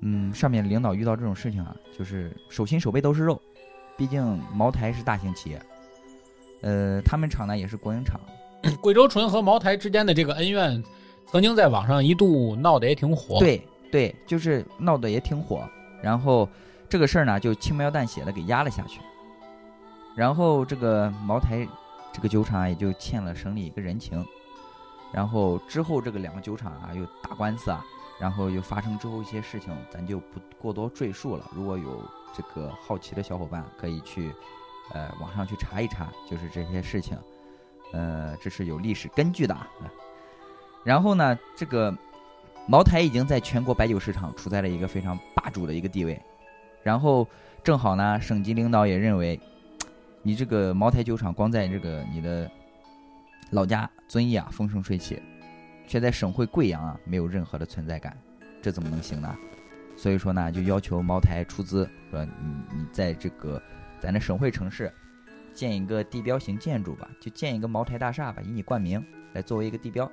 [0.00, 3.40] 嗯，上面领导遇到这种事情啊，就是手心手背都是肉。
[3.96, 5.62] 毕竟茅台是大型企业，
[6.62, 8.20] 呃，他们厂呢也是国营厂，
[8.82, 10.82] 贵州纯和茅台之间的这个恩怨，
[11.28, 15.62] 曾经在网上一度闹得也挺火。，对对，就是闹得也挺火。
[16.02, 16.48] 然后
[16.88, 19.00] 这个事儿呢，就轻描淡写的给压了下去。
[20.16, 21.66] 然后这个茅台
[22.14, 24.24] 这个酒厂也就欠了省里一个人情。
[25.12, 27.84] 然后之后这个两个酒厂啊又打官司啊，
[28.18, 31.50] 然后又发生之后一些事情，咱就不过多赘述了。
[31.54, 32.02] 如果有
[32.32, 34.32] 这个好奇的小伙伴，可以去
[34.92, 37.16] 呃网上去查一查，就是这些事情，
[37.92, 39.68] 呃，这是有历史根据的啊。
[40.82, 41.96] 然后呢，这个
[42.66, 46.20] 茅台已经在全国白酒市场处在了一个非常霸主的一个地位，
[46.82, 47.26] 然后
[47.62, 49.38] 正好呢，省级领导也认为，
[50.26, 52.50] 你这个茅台酒厂光在这个你的
[53.50, 55.22] 老家遵义啊风生水起，
[55.86, 58.16] 却在省会贵阳啊没有任何的存在感，
[58.62, 59.36] 这怎么能行呢？
[59.96, 62.30] 所以说呢，就要求茅台出资，说你
[62.74, 63.62] 你在这个
[64.00, 64.90] 咱的省会城市
[65.52, 69.04] 建一个地标型建筑吧，就建一个茅台大厦吧，以你冠名
[69.34, 70.10] 来作为一个地标。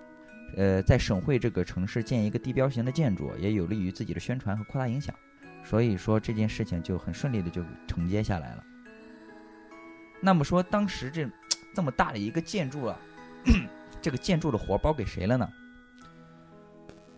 [0.58, 5.16] 呃，在省会这个城市建一个地标型的建筑，也有利于自己的宣传和扩大影响。
[5.64, 8.64] 所以说这件事情就很顺利的就承接下来了。
[10.22, 11.28] 那么说，当时这
[11.76, 12.98] 这么大的一个建筑啊，
[14.02, 15.52] 这个建筑的活包给谁了呢？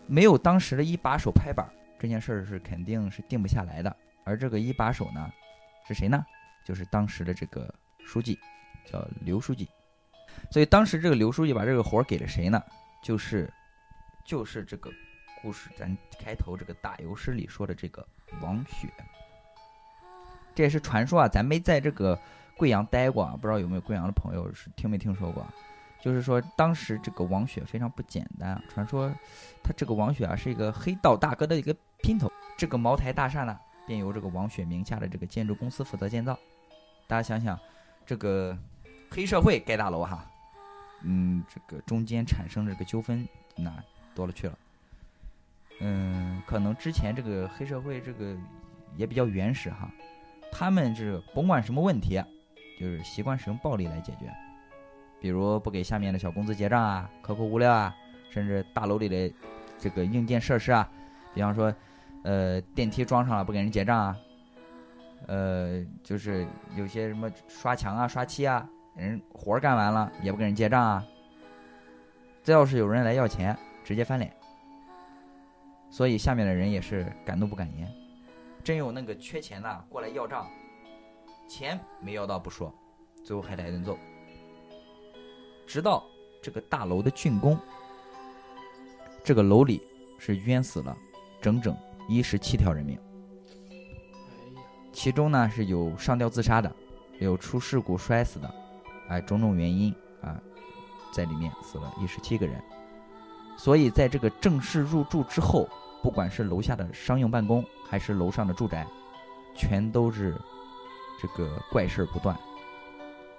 [0.07, 1.67] 没有当时的一把手拍板，
[1.99, 3.95] 这件事儿是肯定是定不下来的。
[4.25, 5.29] 而这个一把手呢，
[5.87, 6.25] 是谁呢？
[6.65, 7.73] 就是当时的这个
[8.05, 8.39] 书记，
[8.85, 9.67] 叫刘书记。
[10.49, 12.61] 所以当时这个刘书记把这个活给了谁呢？
[13.03, 13.51] 就是，
[14.25, 14.89] 就是这个
[15.41, 18.05] 故事咱开头这个打油诗里说的这个
[18.41, 18.87] 王雪。
[20.55, 22.17] 这也是传说啊，咱没在这个
[22.57, 25.45] 贵阳待过啊，不知道有没有贵阳的朋友是听没听说过？
[26.01, 29.09] 就是说当时这个王雪非常不简单，传说
[29.63, 32.29] 他这个王雪啊是一个黑道大哥的一个姘头。
[32.57, 36.37] 这个茅台大厦呢，便由这个王雪名下的这个建筑公司负责建造。
[37.07, 37.57] 大家想想，
[38.05, 38.57] 这个
[39.09, 40.29] 黑社会盖大楼哈，
[41.03, 43.73] 嗯，这个中间产生的这个纠纷那
[44.13, 44.57] 多了去了。
[45.79, 48.35] 嗯，可能之前这个黑社会这个
[48.95, 49.89] 也比较原始哈，
[50.51, 52.21] 他们这甭管什么问题，
[52.79, 54.31] 就是习惯使用暴力来解决，
[55.19, 57.95] 比如不给下面的小公子结账啊，克扣物料啊，
[58.29, 59.33] 甚至大楼里的
[59.77, 60.89] 这个硬件设施啊，
[61.33, 61.73] 比方说，
[62.23, 64.17] 呃，电梯装上了不给人结账啊，
[65.27, 66.45] 呃，就是
[66.75, 71.05] 有些什么刷墙啊、刷漆啊，人活干完了也不给人结账啊。
[72.43, 74.33] 这要是有人来要钱，直接翻脸。
[75.89, 77.87] 所以下面的人也是敢怒不敢言，
[78.63, 80.47] 真有那个缺钱的过来要账，
[81.47, 82.73] 钱没要到不说，
[83.23, 83.97] 最后还挨顿揍。
[85.65, 86.03] 直到
[86.41, 87.57] 这个大楼的竣工，
[89.23, 89.81] 这个楼里
[90.17, 90.95] 是冤死了
[91.41, 91.75] 整整
[92.07, 92.99] 一十七条人命。
[94.91, 96.71] 其中呢是有上吊自杀的，
[97.19, 98.53] 有出事故摔死的，
[99.07, 100.39] 哎，种种原因啊，
[101.11, 102.61] 在里面死了一十七个人。
[103.57, 105.67] 所以在这个正式入住之后，
[106.01, 108.85] 不管是楼下的商用办公，还是楼上的住宅，
[109.55, 110.35] 全都是
[111.23, 112.37] 这个怪事儿不断。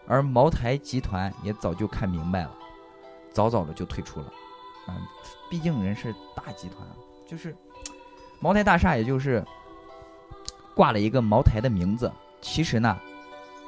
[0.07, 2.59] 而茅台集团也早就看明白了，
[3.31, 4.27] 早早的就退出了。
[4.87, 4.97] 啊，
[5.51, 6.87] 毕竟人是大集团，
[7.27, 7.55] 就是
[8.41, 9.45] 茅台大厦，也就是
[10.75, 12.11] 挂了一个茅台的名字，
[12.41, 12.99] 其实呢，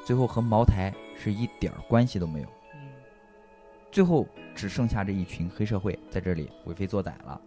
[0.03, 2.47] 最后和茅台是一点儿关系都没有。
[2.73, 2.89] 嗯
[3.89, 7.39] 最后只剩下这一群黑社会在这里为非作歹了。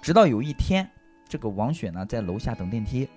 [0.00, 0.88] 直到有一天，
[1.28, 3.08] 这个王雪呢在楼下等电梯，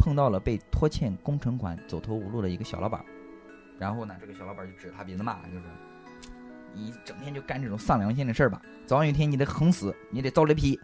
[0.00, 3.04] 碰到了被拖欠工程款、走投无路的一个小老板，
[3.78, 5.64] 然后呢，这个小老板就指着他鼻子骂，就是
[6.72, 10.80] 你整天就干这种丧良心的事儿吧，早晚有一天你得横死，你得遭雷劈。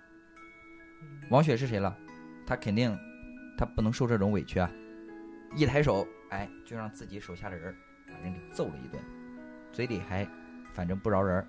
[1.30, 1.96] 王雪是谁了？
[2.46, 2.96] 他肯定
[3.56, 4.70] 他不能受这种委屈啊！
[5.56, 7.74] 一抬手，哎，就让自己手下的人
[8.06, 9.02] 把人给揍了一顿。
[9.72, 10.28] 嘴里还
[10.74, 11.48] 反正不饶人儿，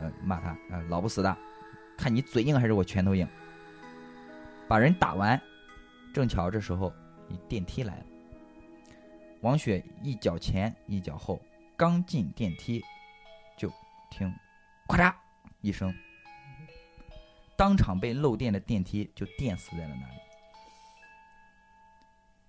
[0.00, 1.36] 呃，骂他啊、呃老不死的，
[1.96, 3.26] 看你嘴硬还是我拳头硬。
[4.68, 5.40] 把人打完，
[6.12, 6.92] 正巧这时候
[7.28, 8.06] 一电梯来了，
[9.40, 11.40] 王雪一脚前一脚后，
[11.76, 12.82] 刚进电梯，
[13.56, 13.70] 就
[14.10, 14.32] 听
[14.88, 15.14] 咔嚓
[15.60, 15.94] 一声，
[17.56, 20.20] 当场被漏电的电梯就电死在了那里，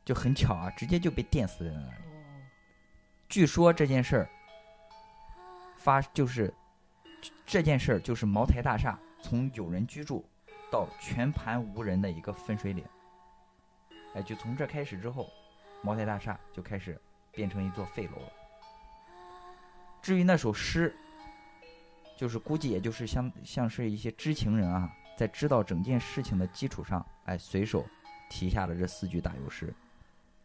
[0.05, 2.03] 就很巧啊，直接就被电死在了那里。
[3.28, 4.30] 据说这件事儿
[5.78, 6.53] 发就是
[7.45, 10.23] 这件事儿就是茅台大厦从有人居住
[10.71, 12.86] 到全盘无人的一个分水岭。
[14.18, 15.30] 哎，就从这开始之后，
[15.84, 16.99] 茅台大厦就开始
[17.32, 18.32] 变成一座废楼了。
[20.01, 20.95] 至于那首诗，
[22.18, 27.86] 就是估计也就是像像是一些知情人啊，在知道整件事情的基础上，哎，随手
[28.28, 29.72] 提下了这四句打油诗。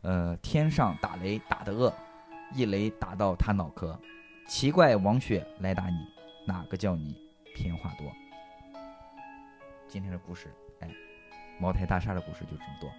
[0.02, 1.90] 呃，天上打雷打得恶，
[2.52, 3.98] 一雷打到他脑壳。
[4.46, 5.96] 奇怪，王雪来打你，
[6.46, 7.16] 哪个叫你
[7.54, 8.12] 偏话多？
[9.88, 10.90] 今天的故事，哎，
[11.58, 12.92] 茅台大厦的故事就这么多。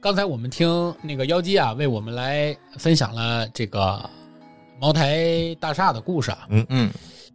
[0.00, 4.08] 刚才我们听那个妖姬啊，为我们来分享了这个
[4.80, 6.46] 茅台大厦的故事啊。
[6.50, 6.90] 嗯嗯，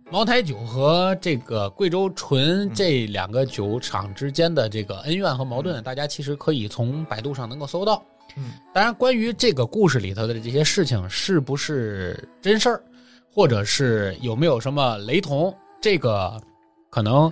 [0.09, 8.01] 茅台酒和这个贵州纯这两个酒厂之间的这个恩怨和矛盾，大家其实可以从百度上能够搜到。
[8.38, 12.82] 嗯，当然，关于这个故事里头的这些事情是不是真事儿，
[13.34, 16.41] 或者是有没有什么雷同，这个
[16.89, 17.30] 可能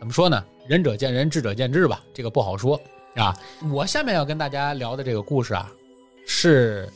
[0.00, 0.42] 怎么说呢？
[0.66, 2.80] 仁者见仁，智者见智吧，这个不好说
[3.16, 3.36] 啊。
[3.70, 5.70] 我下面要跟大家聊的这个故事啊，
[6.26, 6.88] 是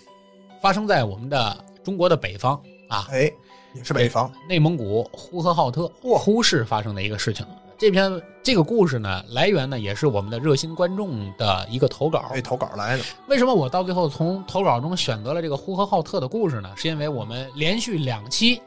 [0.60, 3.30] 发生在我们的中国的北方啊，哎，
[3.74, 7.46] 也是北方，内蒙古呼和浩特呼市发生的一个事情。
[7.78, 8.10] 这篇
[8.42, 12.30] 这个故事呢，来源呢也是我们的热心观众的一个投稿。
[12.32, 16.72] 哎，投稿来的，为什么我到最后从投稿中选择了这个呼和浩特的故事呢？
[16.74, 18.62] 是因为我们连续两期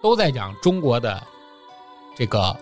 [0.00, 1.20] 都在讲中国的
[2.14, 2.56] 这个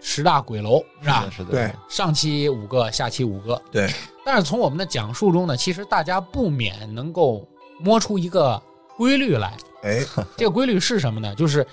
[0.00, 1.30] 十大鬼楼，是吧？
[1.30, 3.60] 是的，对，上期五个，下期五个。
[3.70, 3.88] 对。
[4.24, 7.46] 但是从我们的讲述中呢，其实大家不免能够
[7.78, 8.60] 摸出一个
[8.96, 9.52] 规律来。
[9.82, 10.04] 哎，
[10.36, 11.34] 这个规律是什么呢？
[11.34, 11.66] 就是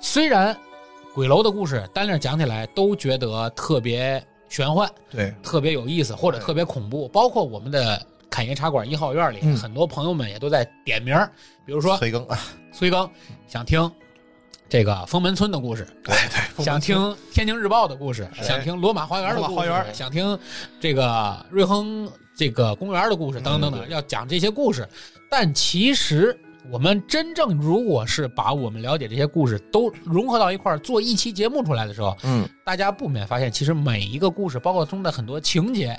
[0.00, 0.56] 虽然
[1.12, 11.16] 鬼楼的故事单链讲起来都觉得特别玄幻、对，特别有意思，或者特别恐怖，包括我们的侃爷茶馆一号院里，嗯很多朋友们也都在点名，
[11.66, 12.38] 比如说崔更啊，
[12.72, 13.08] 崔更
[13.46, 13.90] 想听
[14.68, 16.14] 这个封门村的故事，对
[16.56, 18.42] 对，想听天津日报的故事，哎。
[18.42, 20.38] 想听罗马花园的故事，想听
[20.80, 24.88] 这个瑞亨这个公园的故事，等等等等，要讲这些故事。
[25.30, 26.36] 但其实
[26.70, 35.98] 我们真正如果是把我们了解这些故事都融合到一块儿做一期节目出来的时候，嗯，大家不免发现，其实每一个故事，包括中的很多情节。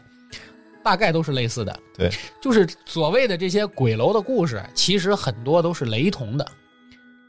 [0.84, 6.48] 大概都是类似的，对，就是所谓的这些鬼楼的故事，其实很多都是雷同的，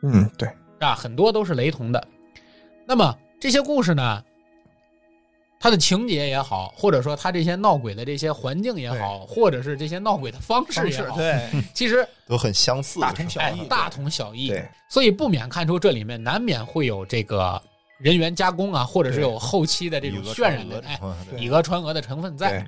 [0.03, 0.47] 嗯，对，
[0.79, 2.09] 啊，很多都是雷同的。
[2.87, 4.23] 那么这些故事呢，
[5.59, 14.55] 它的情节也好，或者说它这些闹鬼的这些环境也好，或者是这些闹鬼的方式也好，对，其实都很相似，大同小哎异，大同小异。
[14.89, 17.61] 所以不免看出这里面难免会有这个
[17.99, 21.01] 人员加工啊，或者是有后期的这种渲染的哎
[21.37, 22.65] 以讹传讹的成分在。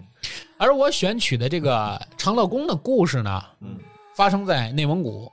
[0.56, 3.78] 而我选取的这个长乐宫的故事呢，嗯
[4.16, 5.30] 发生在内蒙古。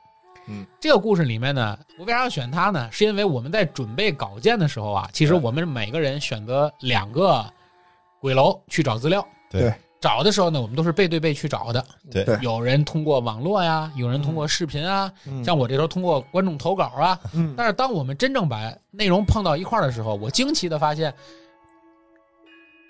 [0.47, 2.89] 嗯，这个故事里面呢，我为啥要选它呢？
[2.91, 7.45] 是因为我们在准备稿件的时候啊，其实我们每个人选择两个
[8.19, 9.25] 鬼楼去找资料。
[9.49, 11.83] 对找的时候呢，我们都是背对背去找的。
[12.11, 17.19] 对对有人通过网络呀，有人通过视频啊，嗯像我这时候通过观众投稿啊。
[17.33, 21.11] 嗯，但是当我们真正把内容碰到一块儿的时候，我惊奇的发现，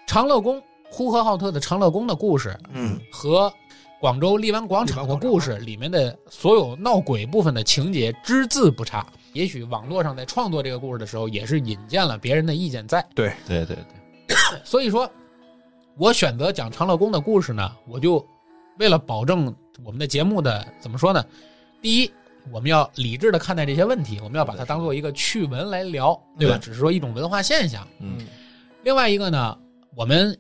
[0.08, 3.54] 长乐宫呼和浩特的长乐宫的故事嗯，和
[4.06, 9.04] 广州荔湾广场的故事里面的所有闹鬼部分的情节只字不差。
[9.34, 13.04] 也许网络上在创作这个故事的时候，也是引荐了别人的意见在。
[13.16, 13.76] 对对对
[14.28, 15.12] 对， 所以说，
[15.98, 18.24] 我选择讲长乐宫的故事呢，我就
[18.78, 19.52] 为了保证
[19.84, 21.26] 我们的节目的怎么说呢？
[21.82, 22.12] 第一，
[22.52, 26.58] 我们要理智的看待这些问题，我们要把它当做一个趣闻来聊，对吧？
[26.58, 27.88] 对只是说一种文化现象。
[28.00, 28.18] 嗯
[28.84, 29.58] 另外一个呢，
[29.96, 30.38] 我们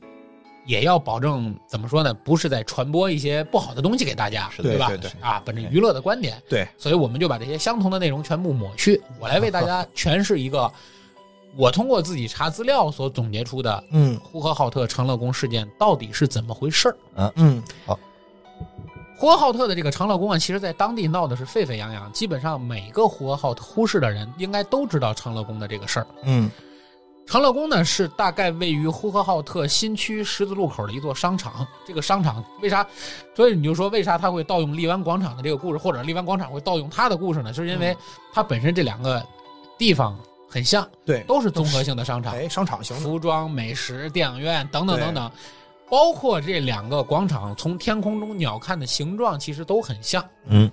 [0.65, 2.13] 也要保证怎么说呢？
[2.13, 4.87] 不是在传播一些不好的东西给大家，是对吧？
[4.87, 10.71] 对对啊，本着娱乐的观点，对，所以我们就把这些相同的内容全部抹去，我来为大家 诠释一个
[11.55, 16.97] 我通过自己查资料所总结出的嗯呼和浩特长乐宫事件到底是怎么回事儿。
[17.35, 17.97] 嗯，好
[19.17, 26.07] 呼和浩特的这个长乐宫啊，其实在当地闹的是沸沸扬扬，基本上每个呼和浩特呼市的人应该都知道长乐宫的这个事儿。
[26.23, 26.51] 嗯
[27.25, 31.65] 长乐宫呢是大概位于呼和浩特新区十字路口的一座商场。
[31.85, 32.85] 这个商场为啥？
[33.35, 37.51] 所以你就说为啥他会盗用荔湾广场的这个故事，或者荔湾广场会盗用他的故事呢？
[37.51, 37.95] 是因为
[38.31, 39.25] 它本身这两个
[39.77, 40.17] 地方
[40.47, 45.31] 很像，对，都是综合性的商场，哎，商场型的，服装、美食、电影院等等等等，
[45.89, 50.23] 包括这两个广场从天空中鸟瞰的形状其实都很像。
[50.47, 50.71] 嗯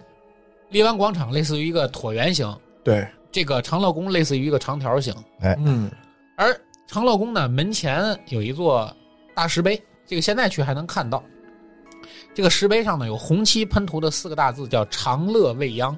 [0.68, 5.14] 荔湾广场类似于一个椭圆形，对，这个长乐宫类似于一个长条形。
[5.40, 5.90] 哎嗯
[6.36, 8.94] 而长乐宫呢，门前有一座
[9.34, 11.22] 大石碑，这个现在去还能看到。
[12.34, 15.96] 这个石碑上呢有红漆喷涂的四个大字，叫“长乐未央”。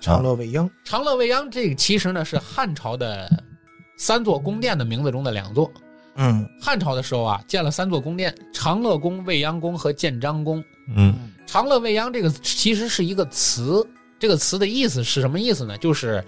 [0.00, 3.28] 长乐未央，长乐未央这个其实呢是汉朝的
[3.96, 5.70] 三座宫殿的名字中的两座。
[6.16, 10.62] 嗯汉朝的时候啊，建了三座宫殿：长乐宫、未央宫和建章宫。
[10.94, 13.86] 嗯长乐未央这个其实是一个词，
[14.18, 15.76] 这个词的意思是什么意思呢？
[15.78, 16.22] 就是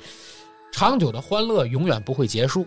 [0.73, 2.67] 长久的欢乐永远不会结束，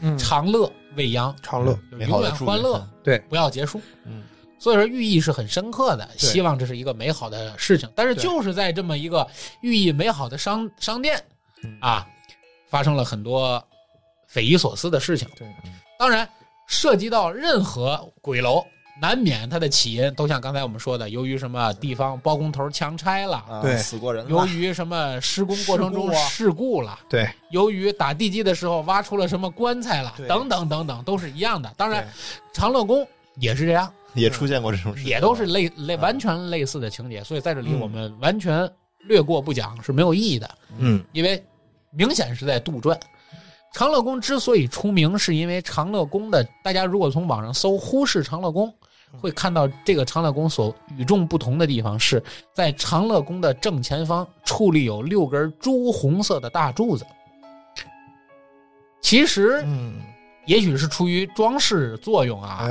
[0.00, 3.80] 嗯，长乐未央，长乐，永美好的祝愿远欢乐，对，不要结束。
[4.04, 4.22] 嗯，
[4.58, 7.88] 所以说寓意是很深刻的，希望这是一个美好的事情。
[7.94, 9.26] 但是就是在这么一个
[9.62, 11.22] 寓意美好的商商店
[11.62, 11.78] 嗯。
[11.80, 12.06] 啊，
[12.68, 13.62] 发生了很多
[14.26, 15.28] 匪夷所思的事情。
[15.36, 15.46] 对，
[15.98, 16.28] 当然
[16.66, 18.64] 涉及到任何鬼楼，
[19.00, 23.76] 难免它的起因都像刚才我们说的，由于什么地方包工头强拆了，啊对。
[23.78, 31.72] 死过人了，由于什么施工过程中事故了，对，由于打地基的时候挖出了什么棺材了，等等等等，都是一样的。
[31.76, 32.06] 当然，
[32.52, 33.90] 长乐宫也是这样。
[34.12, 37.80] 也出现过这种事，也都是类类完全类似的情节，所以在这里嗯。
[37.80, 38.68] 我们完全
[39.06, 41.00] 略过不讲是没有意义的，嗯。
[41.12, 41.40] 因为
[41.92, 42.98] 明显是在杜撰。
[43.72, 48.74] 长乐宫之所以出名，是因为长乐宫的大家如果从网上搜“忽视长乐宫”，
[49.18, 57.04] 会看到这个长乐宫所与众不同的地方是在长乐宫的正前方矗立有六根朱红色的大柱子。
[59.00, 59.94] 其实嗯，
[60.46, 62.68] 也许是出于装饰作用啊，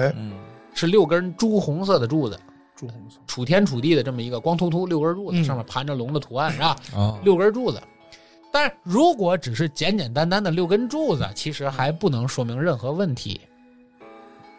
[0.73, 2.39] 是六根朱红色的柱子。
[2.75, 6.77] 朱红色，楚天楚地的这么一个光秃秃六根柱子，嗯上面盘着龙的图案，是吧？
[6.95, 7.81] 啊，六根柱子。
[8.51, 13.41] 但如果只是简简单单的六根柱子，其实还不能说明任何问题。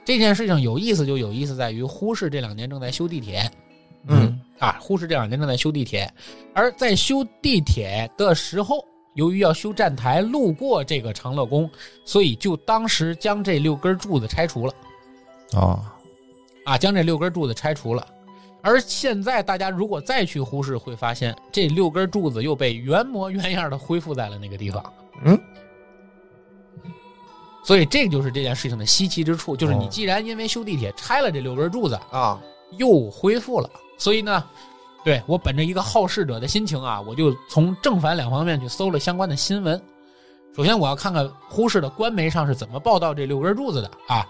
[0.04, 3.48] 这件事情有意思就有意思在于，呼市这两年正在修地铁
[4.08, 6.10] 嗯啊，呼市这两年正在修地铁，
[6.54, 8.84] 而在修地铁的时候，
[9.14, 11.70] 由于要修站台，路过这个长乐宫，
[12.04, 14.74] 所以就当时将这六根柱子拆除了。
[15.52, 15.94] 啊，
[16.64, 18.06] 啊，将这六根柱子拆除了。
[18.62, 24.92] 而现在大家如果再去呼市，会发现这六根柱子又被原模原样的恢复在了那个地方。
[25.24, 25.38] 嗯，
[27.70, 32.36] 所以这就是这件事情的稀奇之处，就是你哦既然因为修地铁拆了这六根柱子，啊，
[32.72, 34.44] 又恢复了，所以呢，
[35.04, 39.80] 对我本着一个好事者的心情啊，我就从正反两方面去搜了相关的新闻。
[40.52, 44.26] 首先，我要看看呼市的官媒上是怎么报道这六根柱子的啊。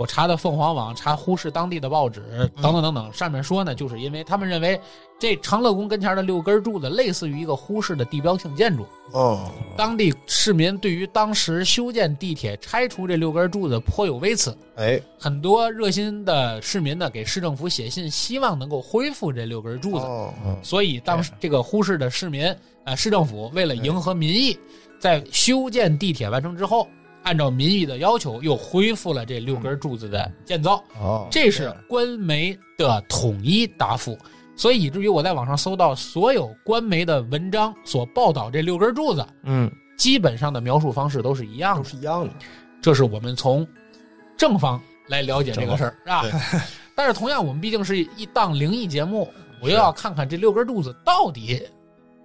[0.00, 4.80] 我查的凤凰网，查呼市当地的报纸，等等等等，上面说呢，就是因为他们认为
[5.18, 20.06] 这长乐宫跟前的六根柱子类似于一个呼市的地标性建筑，哦，当地市民对于当时修建地铁拆除这六根柱子颇有微词，哎，很多热心的市民呢给市政府写信，希望能够恢复这六根柱子。
[20.06, 20.32] 哦，
[20.62, 24.58] 所以当时这个呼市的市民，呃，市政府为了迎合民意，
[24.98, 26.88] 在修建地铁完成之后，
[27.22, 30.82] 按照民意的要求，又恢复了这六根柱子的建造。
[31.00, 34.18] 哦，这是官媒的统一答复。
[34.56, 41.88] 所以以至于我在网上搜到所有官媒的文章所报道这六根柱子，嗯，基本上的描述方式都是一样的都。
[41.88, 42.30] 是一样的，
[42.82, 43.66] 这是我们从
[44.36, 46.24] 正方来了解这个事儿，是吧？
[46.94, 51.62] 但是同样，我们毕竟是一档灵异节目，我又要看看这六根柱子到底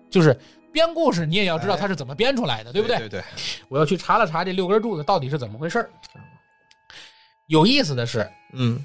[0.10, 0.38] 就是
[0.76, 2.98] 编故事，你也要知道它是怎么编出来的，对不对？
[2.98, 3.24] 对对，
[3.70, 5.90] 我要去查了查这六根柱子到底是怎么回事儿。
[7.48, 8.84] 有意思的是，嗯，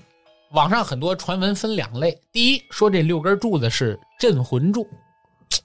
[0.53, 4.89] 网上很多传闻分两类，第一说这六根柱子是镇魂柱，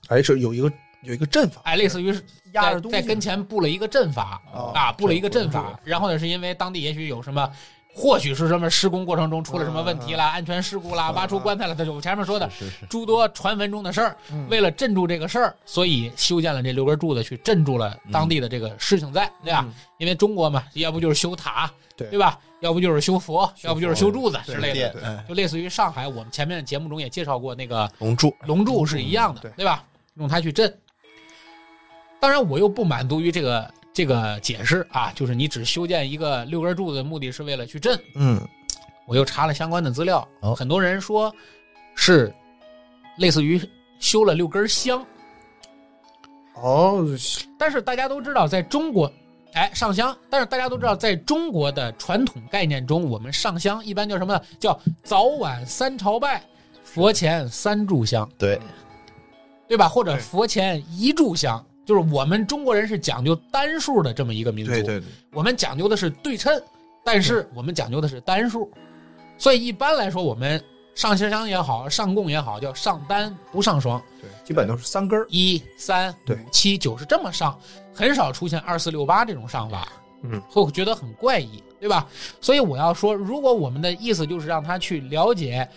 [0.07, 0.71] 哎，是有一个
[1.03, 2.99] 有一个阵法，哎，类似于是在压着东西。
[2.99, 5.79] 在跟前布了一个阵法哦啊，布了一个阵法。
[5.83, 7.51] 然后呢，是因为当地也许有什么，
[7.95, 12.49] 或许是什么施工过程中出了什么问题啦、安全事故啦、挖出棺材了，这就我前面说的
[12.89, 14.17] 诸多传闻中的事儿。
[14.31, 19.63] 嗯为了镇住这个事儿，所以修建了这六根柱子，去镇住了当地的这个事情在，对吧？
[19.65, 22.37] 嗯因为中国嘛，要不就是修塔，对对吧？
[22.59, 25.23] 要不就是修佛，要不就是修柱子之类的。
[25.25, 29.85] 就类似于上海，我们前面的节目中也介绍过那个龙柱，龙柱是一样的，对对吧？
[30.15, 30.77] 用它去镇。
[32.19, 37.97] 当然，我又不满足于这个这个解释啊，就是你只修建一个六根柱子，目的是为了去镇。
[38.15, 38.37] 嗯，
[39.07, 41.33] 我又查了相关的资料，哦很多人说
[41.95, 42.31] 是
[43.17, 43.57] 类似于
[43.97, 45.01] 修了六根香，
[46.55, 47.05] 哦，
[47.57, 49.09] 但是大家都知道，在中国，
[49.53, 50.13] 哎，上香。
[50.29, 54.41] 但是大家都知道，在中国的传统概念中，我们上香一般叫什么呢？
[54.59, 56.43] 叫早晚三朝拜，
[56.83, 58.29] 佛前三炷香。
[58.37, 58.59] 对，
[59.69, 59.87] 对吧？
[59.87, 66.59] 或者对佛前一炷香，就是我们中国人是讲究单数的这么一个民族，对对对，我们讲究的是对称，
[67.03, 68.71] 但是我们讲究的是单数，
[69.37, 70.61] 所以一般来说，我们
[70.95, 77.57] 上香也好，上供也好，叫上单不上双，对，基本都是三根儿，一三对七九是这么上，
[77.93, 79.87] 很少出现二四六八这种上法，
[80.23, 82.07] 嗯，会觉得很怪异，对吧？
[82.41, 85.67] 所以我要说，如果我们的意思就是让他去了解，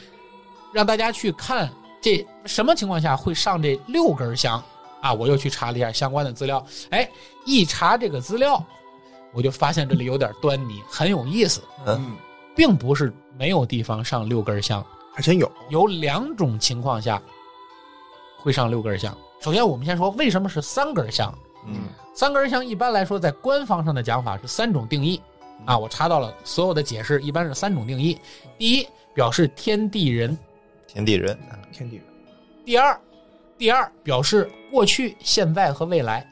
[0.73, 1.69] 让大家去看
[2.01, 4.63] 这什么情况下会上这六根香
[5.01, 7.09] 啊，我又去查了一下相关的资料，哎，
[7.45, 8.65] 一查这个资料，
[9.33, 12.17] 我就发现这里有点端倪，很有意思，嗯
[12.57, 14.85] 并不是没有地方上六根香，
[15.15, 15.51] 还真有。
[15.69, 17.23] 有两种情况下
[18.39, 19.17] 会上六根香。
[19.41, 21.33] 首先，我们先说为什么是三根香。
[21.67, 25.21] 嗯三根香一般来说在官方上的讲法是三种定义
[25.65, 28.19] 啊，我查到了所有的解释一般是三种定义。
[28.59, 30.37] 第一，表示天地人；
[30.89, 31.39] 天地人，
[31.71, 32.05] 天地人，
[32.65, 33.01] 第二，
[33.57, 36.23] 第二表示过去、现在和未来；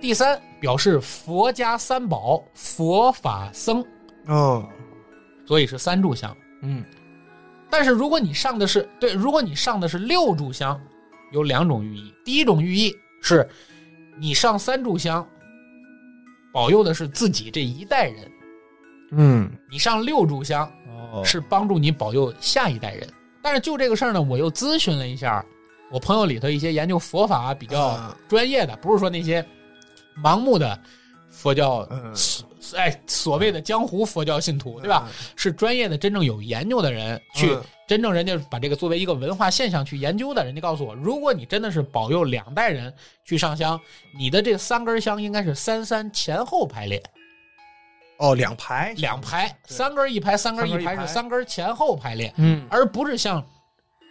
[0.00, 3.84] 第三，表示佛家三宝、佛法僧，
[4.26, 4.68] 哦，
[5.46, 6.36] 所以是三炷香。
[6.62, 6.84] 嗯，
[7.70, 10.80] 但是如果你上的是对，如果你上的是六炷香，
[11.32, 12.12] 有两种寓意。
[12.24, 13.48] 第一种寓意是，
[14.18, 15.26] 你上三炷香，
[16.52, 18.24] 保佑的是自己这一代人；
[19.12, 20.70] 嗯，你上六炷香
[21.12, 23.08] 哦是帮助你保佑下一代人。
[23.42, 25.44] 但是就这个事儿呢，我又咨询了一下
[25.92, 28.16] 我朋友里头一些研究佛法比较啊。
[28.28, 29.44] 专业的，不是说那些
[30.20, 30.78] 盲目的
[31.30, 32.14] 佛教，嗯。
[32.76, 35.06] 哎，所谓的江湖佛教信徒，对吧？？
[35.36, 37.62] 是专业的、真正有研究的人去嗯。
[37.86, 42.94] 真正人家把这个作为一个文化现象去研究的，人家告诉我，如果你真的是保佑两代人
[43.26, 43.78] 去上香，
[44.16, 47.02] 你的这三根香应该是三三前后排列，
[48.18, 53.44] 哦，两排，两排，三根一排，三根一排是三根前后排列，嗯，而不是像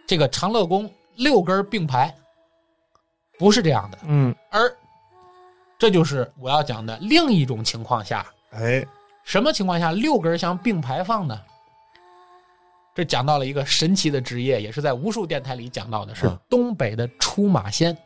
[0.06, 2.14] 这个长乐宫六根并排，
[3.38, 3.98] 不是这样的。
[4.06, 4.72] 嗯，而
[5.78, 8.84] 这就是我要讲的另一种情况下，哎，
[9.24, 11.40] 什么情况下六根相并排放呢？
[12.94, 17.96] 这讲到了一个神奇的职业，也是在无数电台里讲到的，是嗯东北的出马仙。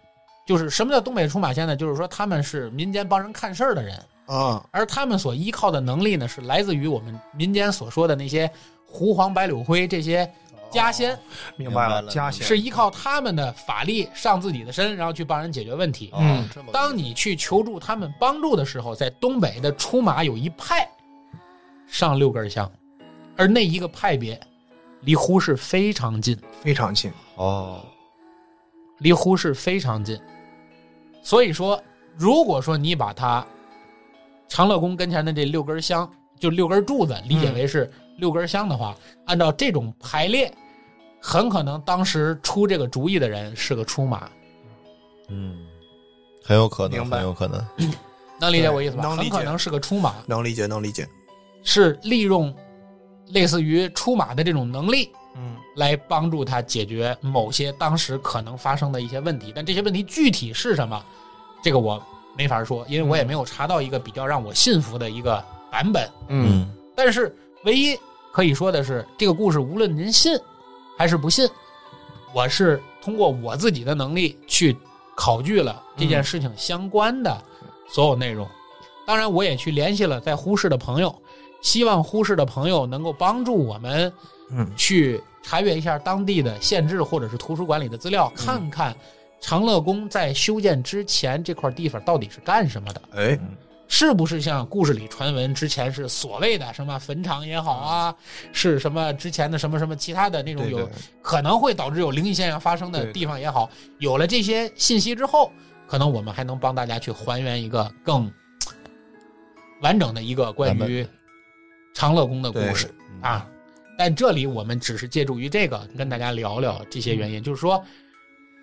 [0.47, 1.75] 就是什么叫东北出马仙呢？
[1.75, 8.49] 就是说他们是民间帮人看事儿的人，啊，而他们所依靠的能力呢，是来自于我们民间所说的那些
[8.87, 10.33] 狐黄白柳灰这些
[10.77, 11.19] 家仙，
[11.57, 12.47] 明白了，家仙。
[12.47, 16.13] 是依靠他们的法力上自己的身，然后去帮人解决问题。
[16.17, 16.49] 嗯。
[16.73, 20.89] 当你去求助他们帮助的时候，在东北的出马有一派
[21.89, 22.71] 上六根香，
[23.37, 24.39] 而那一个派别
[25.01, 27.85] 离呼市非常近，非常近，哦，
[28.99, 30.21] 离呼市非常近。
[31.23, 31.83] 所以说，
[32.17, 33.45] 如果说你把它
[34.49, 36.09] 长乐宫跟前的这六根香，
[36.39, 38.95] 就六根柱子理解为是六根香的话，
[39.27, 40.53] 按照这种排列，
[41.21, 44.29] 很可能当时出这个主意的人是个出马，
[45.29, 45.67] 嗯，
[46.45, 47.65] 很有可能，很有可能，
[48.41, 49.03] 能理解我意思吧？
[49.03, 50.15] 能很可能是个出马。
[50.27, 51.09] 能理解，能理解，
[51.63, 52.55] 是利用
[53.29, 61.05] 类似于出马的这种能力嗯，来帮助他解决某些当时可能发生的一些问题，但这些问题具体是什么，
[61.63, 62.01] 这个我
[62.37, 66.09] 没法说，因为我也没有查到一个比较让我信服的一个版本。
[66.29, 67.99] 嗯，但是唯一
[68.33, 70.39] 可以说的是，这个故事无论您信
[70.97, 71.49] 还是不信，
[72.33, 74.77] 我是通过我自己的能力去
[75.15, 77.37] 考据了这件事情相关的
[77.89, 78.49] 所有内容。
[79.07, 81.15] 当然，我也去联系了在呼市的朋友，
[81.61, 84.13] 希望呼市的朋友能够帮助我们
[84.51, 88.97] 嗯，去查阅一下当地的县志或者是图书馆里的资料，看看
[89.41, 93.03] 长乐宫在修建之前这块地方到底是干什么的。
[93.15, 93.39] 哎，
[93.89, 98.15] 是不是像故事里传闻之前是所谓的什么坟场也好啊，
[98.53, 100.89] 是什么之前的什么什么其他的那种有
[101.23, 105.53] 可能会导致有灵异现象发生的地方也好，有了这些信息之后，
[105.87, 108.31] 可能我们还能帮大家去还原一个更
[109.83, 111.07] 完整的一个关于
[111.95, 113.23] 长乐宫的故事嗯。
[113.23, 113.49] 啊。
[113.99, 117.83] 但这里我们只是借助于这个跟大家聊聊这些原因，就是说，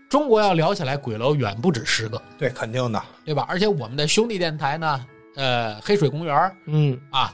[0.08, 3.44] 中国要聊起来鬼楼远不止十个，对，肯定的，对吧？
[3.50, 5.06] 而且我们的兄弟电台呢，
[5.36, 7.34] 呃，黑水公园儿嗯，啊，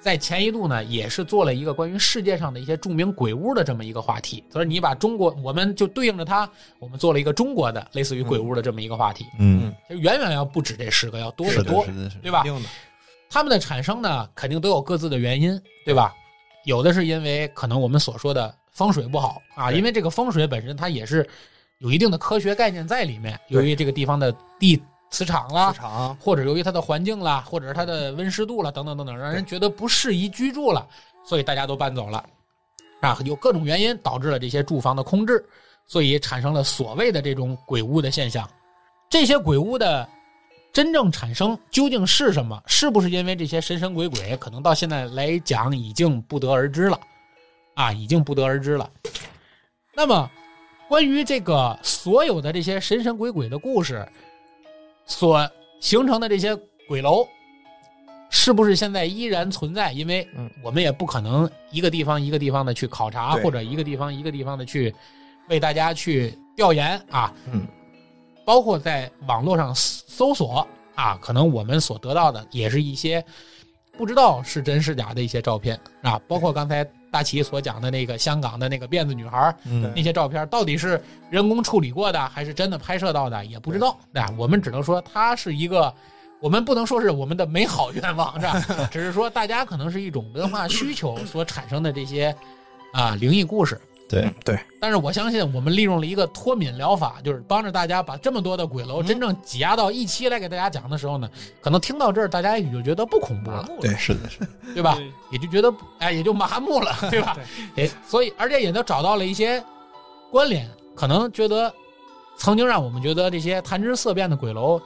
[0.00, 4.44] 在前一度呢，也是做了一个关于世界上的一些著名鬼屋的这么一个话题。
[4.50, 11.84] 所以你把中国，我们就对应着它，我们做了一个中国的类似于鬼屋的这么一个话题，嗯，就远远要不止这十个，要多，得多
[12.22, 12.52] 对吧肯？
[12.52, 12.68] 定的，
[13.30, 16.14] 它们的产生呢，肯定都有各自的原因，对吧？
[16.64, 21.28] 有的是因为可能我们所说的风水不好啊，因为这个风水本身它也是
[21.78, 24.82] 有一定的科学概念在里面，由于这个地方的地
[25.14, 25.72] 磁场啦
[26.18, 30.84] 或者由于它的环境啦，或者是它的温湿度啦，等等等等，让人觉得不适宜居住了，
[31.24, 32.24] 所以大家都搬走了。
[33.00, 35.44] 啊，有各种原因导致了这些住房的空置，
[35.86, 38.48] 所以产生了所谓的这种鬼屋的现象。
[39.08, 40.08] 这些鬼屋的
[40.72, 42.60] 真正产生究竟是什么？
[42.66, 44.36] 是不是因为这些神神鬼鬼？
[44.38, 46.98] 可能到现在来讲已经不得而知了，
[47.74, 48.90] 啊，已经不得而知了。
[49.94, 50.28] 那么，
[50.88, 54.04] 关于这个所有的这些神神鬼鬼的故事，
[55.06, 55.48] 所
[55.80, 56.54] 形成的这些
[56.88, 57.26] 鬼楼，
[58.30, 59.92] 是不是现在依然存在？
[59.92, 64.94] 因为嗯我们也不可能一个地方一个地方的去考察，或者一个地方一个地方的去
[65.48, 67.32] 为大家去调研啊。
[67.52, 67.66] 嗯，
[68.44, 73.24] 包括在网络上搜索啊，可能我们所得到的也是一些
[73.96, 76.84] 不知道是真是假的一些照片啊，包括刚才
[77.14, 81.00] 大齐所讲的那个香港的那个辫子女孩儿嗯那些照片，到底是
[81.30, 83.96] 人工处理过的还是真的拍摄到的，也不知道。
[84.12, 84.28] 对吧？
[84.36, 85.94] 我们只能说它是一个。
[86.40, 88.60] 我们不能说是我们的美好愿望，是吧？
[88.90, 92.34] 只是说大家可能是一种文化需求所产生的这些
[92.92, 93.80] 啊灵异故事。
[94.08, 94.30] 对。
[94.44, 101.28] 对，但是我相信我们利用了一个脱敏疗法，就是帮着大家把这么多的鬼楼真正挤压到一期来给大家讲的时候呢，
[101.60, 104.82] 可能听到这儿大家也就觉得不恐怖了，对是的，是的，对。
[104.82, 104.98] 吧？
[105.30, 107.36] 也就觉得哎，也就麻木了，对吧？
[107.76, 109.64] 哎，所以而且也都找到了一些
[110.30, 111.72] 关联，可能觉得
[112.36, 114.80] 曾经让我们觉得这些谈之色变的鬼楼，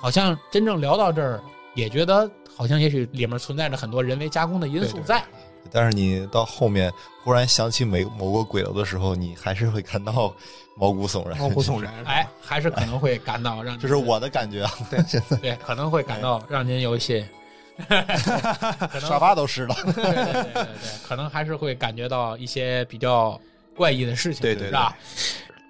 [0.00, 1.40] 好像真正聊到这儿，
[1.74, 5.04] 也觉得好像也许里面存在着很多人为加工的因素对对。
[5.04, 5.24] 在。
[5.70, 6.92] 但是你到后面
[7.22, 10.34] 忽然想起某某个鬼楼的时候，你还是会感到
[10.76, 11.38] 毛骨悚然。
[11.38, 11.92] 毛骨悚然。
[12.04, 14.70] 哎，还是可能会感到让你这是我的感觉啊。
[14.90, 17.26] 对，现 在对，可能会感到让您有一些，
[17.88, 19.74] 可能沙发都湿了。
[19.84, 20.66] 对对对对对，
[21.06, 23.38] 可能还是会感觉到一些比较
[23.76, 24.96] 怪异的事情，对对是吧？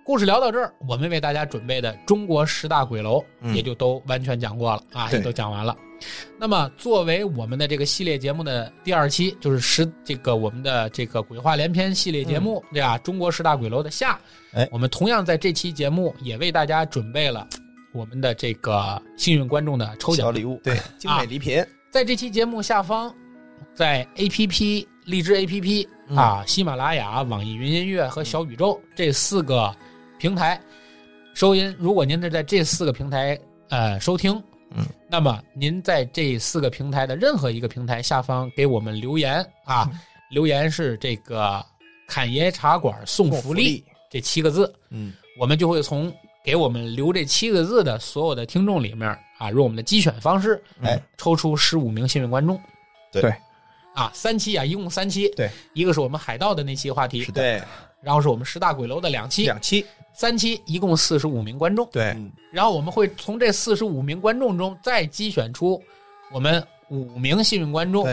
[0.04, 5.76] 故事聊到这儿，我们为大家准备的中国十大鬼楼嗯也就都完全讲过了、啊，也都讲完了。
[6.38, 12.98] 那么，作为我们的这个系列节目的第二期，就是十这个我们的这个鬼话连篇系列节目，对吧？
[12.98, 14.18] 中国十大鬼楼的下，
[14.52, 14.68] 哎。
[14.72, 17.46] 我们同样在这期节目也为大家准备了
[17.92, 20.26] 我们的这个幸运观众的抽奖。
[20.26, 23.14] 小礼物，对，精美礼品，在这期节目下方，
[23.74, 26.16] 在 A P P 荔枝 A P P 嗯。
[26.16, 29.74] 啊、喜马拉雅、网易云音乐和小宇宙这四个
[30.18, 30.60] 平台
[31.34, 33.38] 收音，如果您是在这四个平台
[33.70, 34.32] 呃收听，
[34.76, 39.98] 嗯，那么您在这四个平台的任何一个平台下方给我们留言啊，嗯。
[40.30, 41.62] 留言是这个
[42.08, 46.10] “侃爷茶馆送送福利”这七个字，嗯，我们就会从
[46.42, 49.06] 给我们留这七个字的所有的听众里面
[49.36, 52.58] 啊，用我们的机选方式，哎，抽出十五名幸运观众。
[53.12, 53.20] 对。
[53.20, 53.34] 对。
[53.94, 55.28] 啊，三期啊，一共三期。
[55.36, 57.62] 对，一个是我们海盗的那期话题，对，
[58.00, 59.84] 然后是我们十大鬼楼的两期，两期，
[60.14, 61.88] 三期一共四十五名观众。
[61.92, 62.30] 对，嗯。
[62.50, 65.82] 然后我们会从这四十五名观众中再机选出
[66.30, 68.06] 我们五名幸运观众，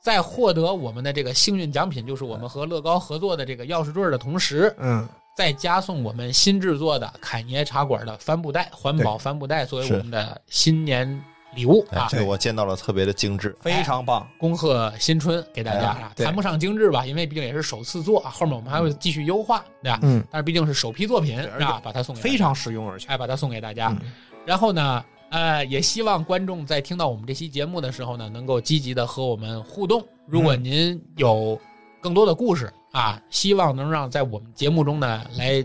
[0.00, 5.06] 在获得我们的这个幸运奖品，就是我们和乐高合作的这个钥匙坠儿的同时，嗯，
[5.36, 11.22] 再加送我们新制作的凯爷茶馆的帆布袋，环保帆布袋作为我们的新年
[11.54, 13.56] 礼物啊，，哎这我见到了特别的精致。
[13.60, 19.98] 非常棒，恭贺新春给大家哎啊，谈不上精致吧，因为毕竟也是首次做啊，后面我们还会继续优化，对吧？
[20.02, 21.80] 嗯，但是毕竟是首批作品，对而且是吧？
[21.82, 23.88] 把它送给非常实用，而且，哎，把它送给大家。
[24.00, 24.12] 嗯
[24.46, 30.02] 然后呢，呃，也希望观众在听到我们这期节目的时候呢，能够积极的和我们互动。
[30.26, 31.60] 如果您有
[32.00, 35.64] 更多的故事啊，希望能让在我们节目中呢来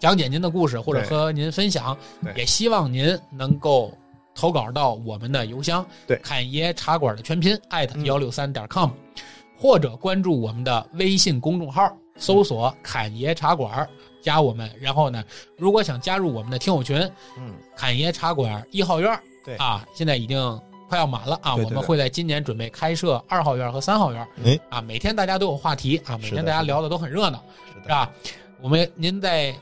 [0.00, 1.96] 讲解您的故事，或者和您分享，
[2.34, 3.92] 也希望您能够
[4.34, 6.18] 投稿到我们的邮箱，对。
[6.18, 8.04] 侃爷茶馆的全拼艾特嗯。
[8.04, 8.90] 幺六三点 com，、
[9.56, 13.88] 或者关注我们的微信公众号，搜索“侃爷茶馆”，
[14.20, 14.68] 加我们。
[14.80, 15.22] 然后呢，
[15.56, 16.98] 如果想加入我们的听友群，
[17.38, 19.56] 嗯，侃爷茶馆一号院，对。
[19.56, 24.58] 啊，现在已经快要满了啊，我们会在今年准备开设二号院和三号院，哎。
[24.68, 27.42] 啊，每天大家都有话题啊，每天大家聊的都很热闹，
[27.72, 28.10] 是是吧？
[28.60, 29.54] 我们您在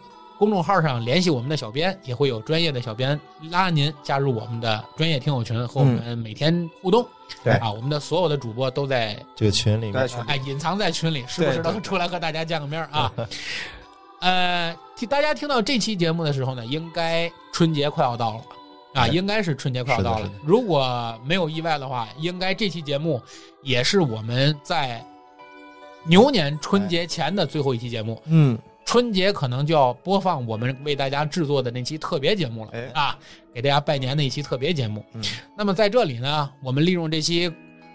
[0.43, 7.07] 公众号上联系我们的小编，也会有专业的小编拉您加入我们的专业听友群，和我们每天互动。
[7.45, 13.13] 对啊，我们的所有的主播都在这个群里面哎隐藏在群里，时不时对对的出来和大家见个面啊。
[14.19, 18.41] 呃，听大家听到这期节目的时候呢，应该春节快要到了。
[18.95, 20.29] 啊，应该是春节快要到了。
[20.43, 23.23] 如果没有意外的话，应该这期节目
[23.63, 25.01] 也是我们在
[26.03, 28.21] 牛年春节前的最后一期节目。
[28.25, 33.19] 嗯，春节可能就要播放我们为大家制作的那期特别节目了、哎啊，
[33.55, 35.05] 给大家拜年的一期特别节目。
[35.15, 35.23] 嗯
[35.57, 37.51] 那么在这里呢，我们利用这期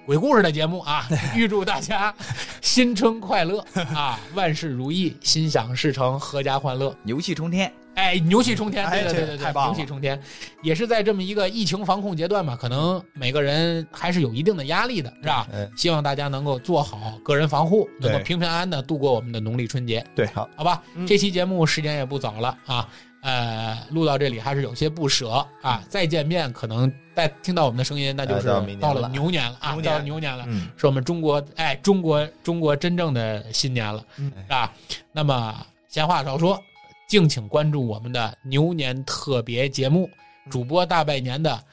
[0.05, 2.13] 鬼故事的节目啊， 预祝大家
[2.61, 6.95] 新春快乐啊，万事如意，心想事成，阖家欢乐。
[7.03, 8.87] 牛气冲天，哎，牛气冲天！
[8.91, 10.21] 对对对对对，太棒了牛气冲天，
[10.61, 15.47] 也是在这么一个疫情防控阶段嘛，可能每个人还是有一定的压力的，是吧？
[15.51, 20.05] 哎，希望大家能够做好个人防护，能够平平安安的度过我们的农历春节。
[20.15, 22.87] 对，好，好吧，嗯这期节目时间也不早了啊，
[23.23, 25.83] 呃，录到这里还是有些不舍啊。
[25.89, 34.71] 再见面，可能再听到我们的声音，那就是哎到了了牛年了啊，到了牛年了，嗯，是我们中国哎中国中国真正的新年了，嗯是吧？
[35.11, 36.61] 那么闲话少说，
[37.07, 40.09] 敬请关注我们的牛年特别节目，
[40.49, 41.63] 主播大拜年的。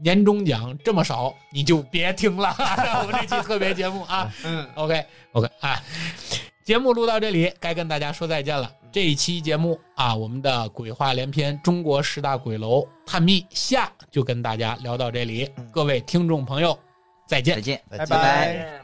[0.00, 2.54] 年终奖这么少，你就别听了。
[3.02, 5.82] 我们这期特别节目啊，嗯，OK OK 啊，
[6.64, 8.70] 节目录到这里，该跟大家说再见了。
[8.92, 16.76] 这这一期节目啊，我们的鬼话连篇中国十大鬼楼探秘下就跟大家聊到这里，各位听众朋友，
[17.28, 17.60] 再见再。
[17.60, 17.80] 见。
[17.88, 18.77] 拜拜再见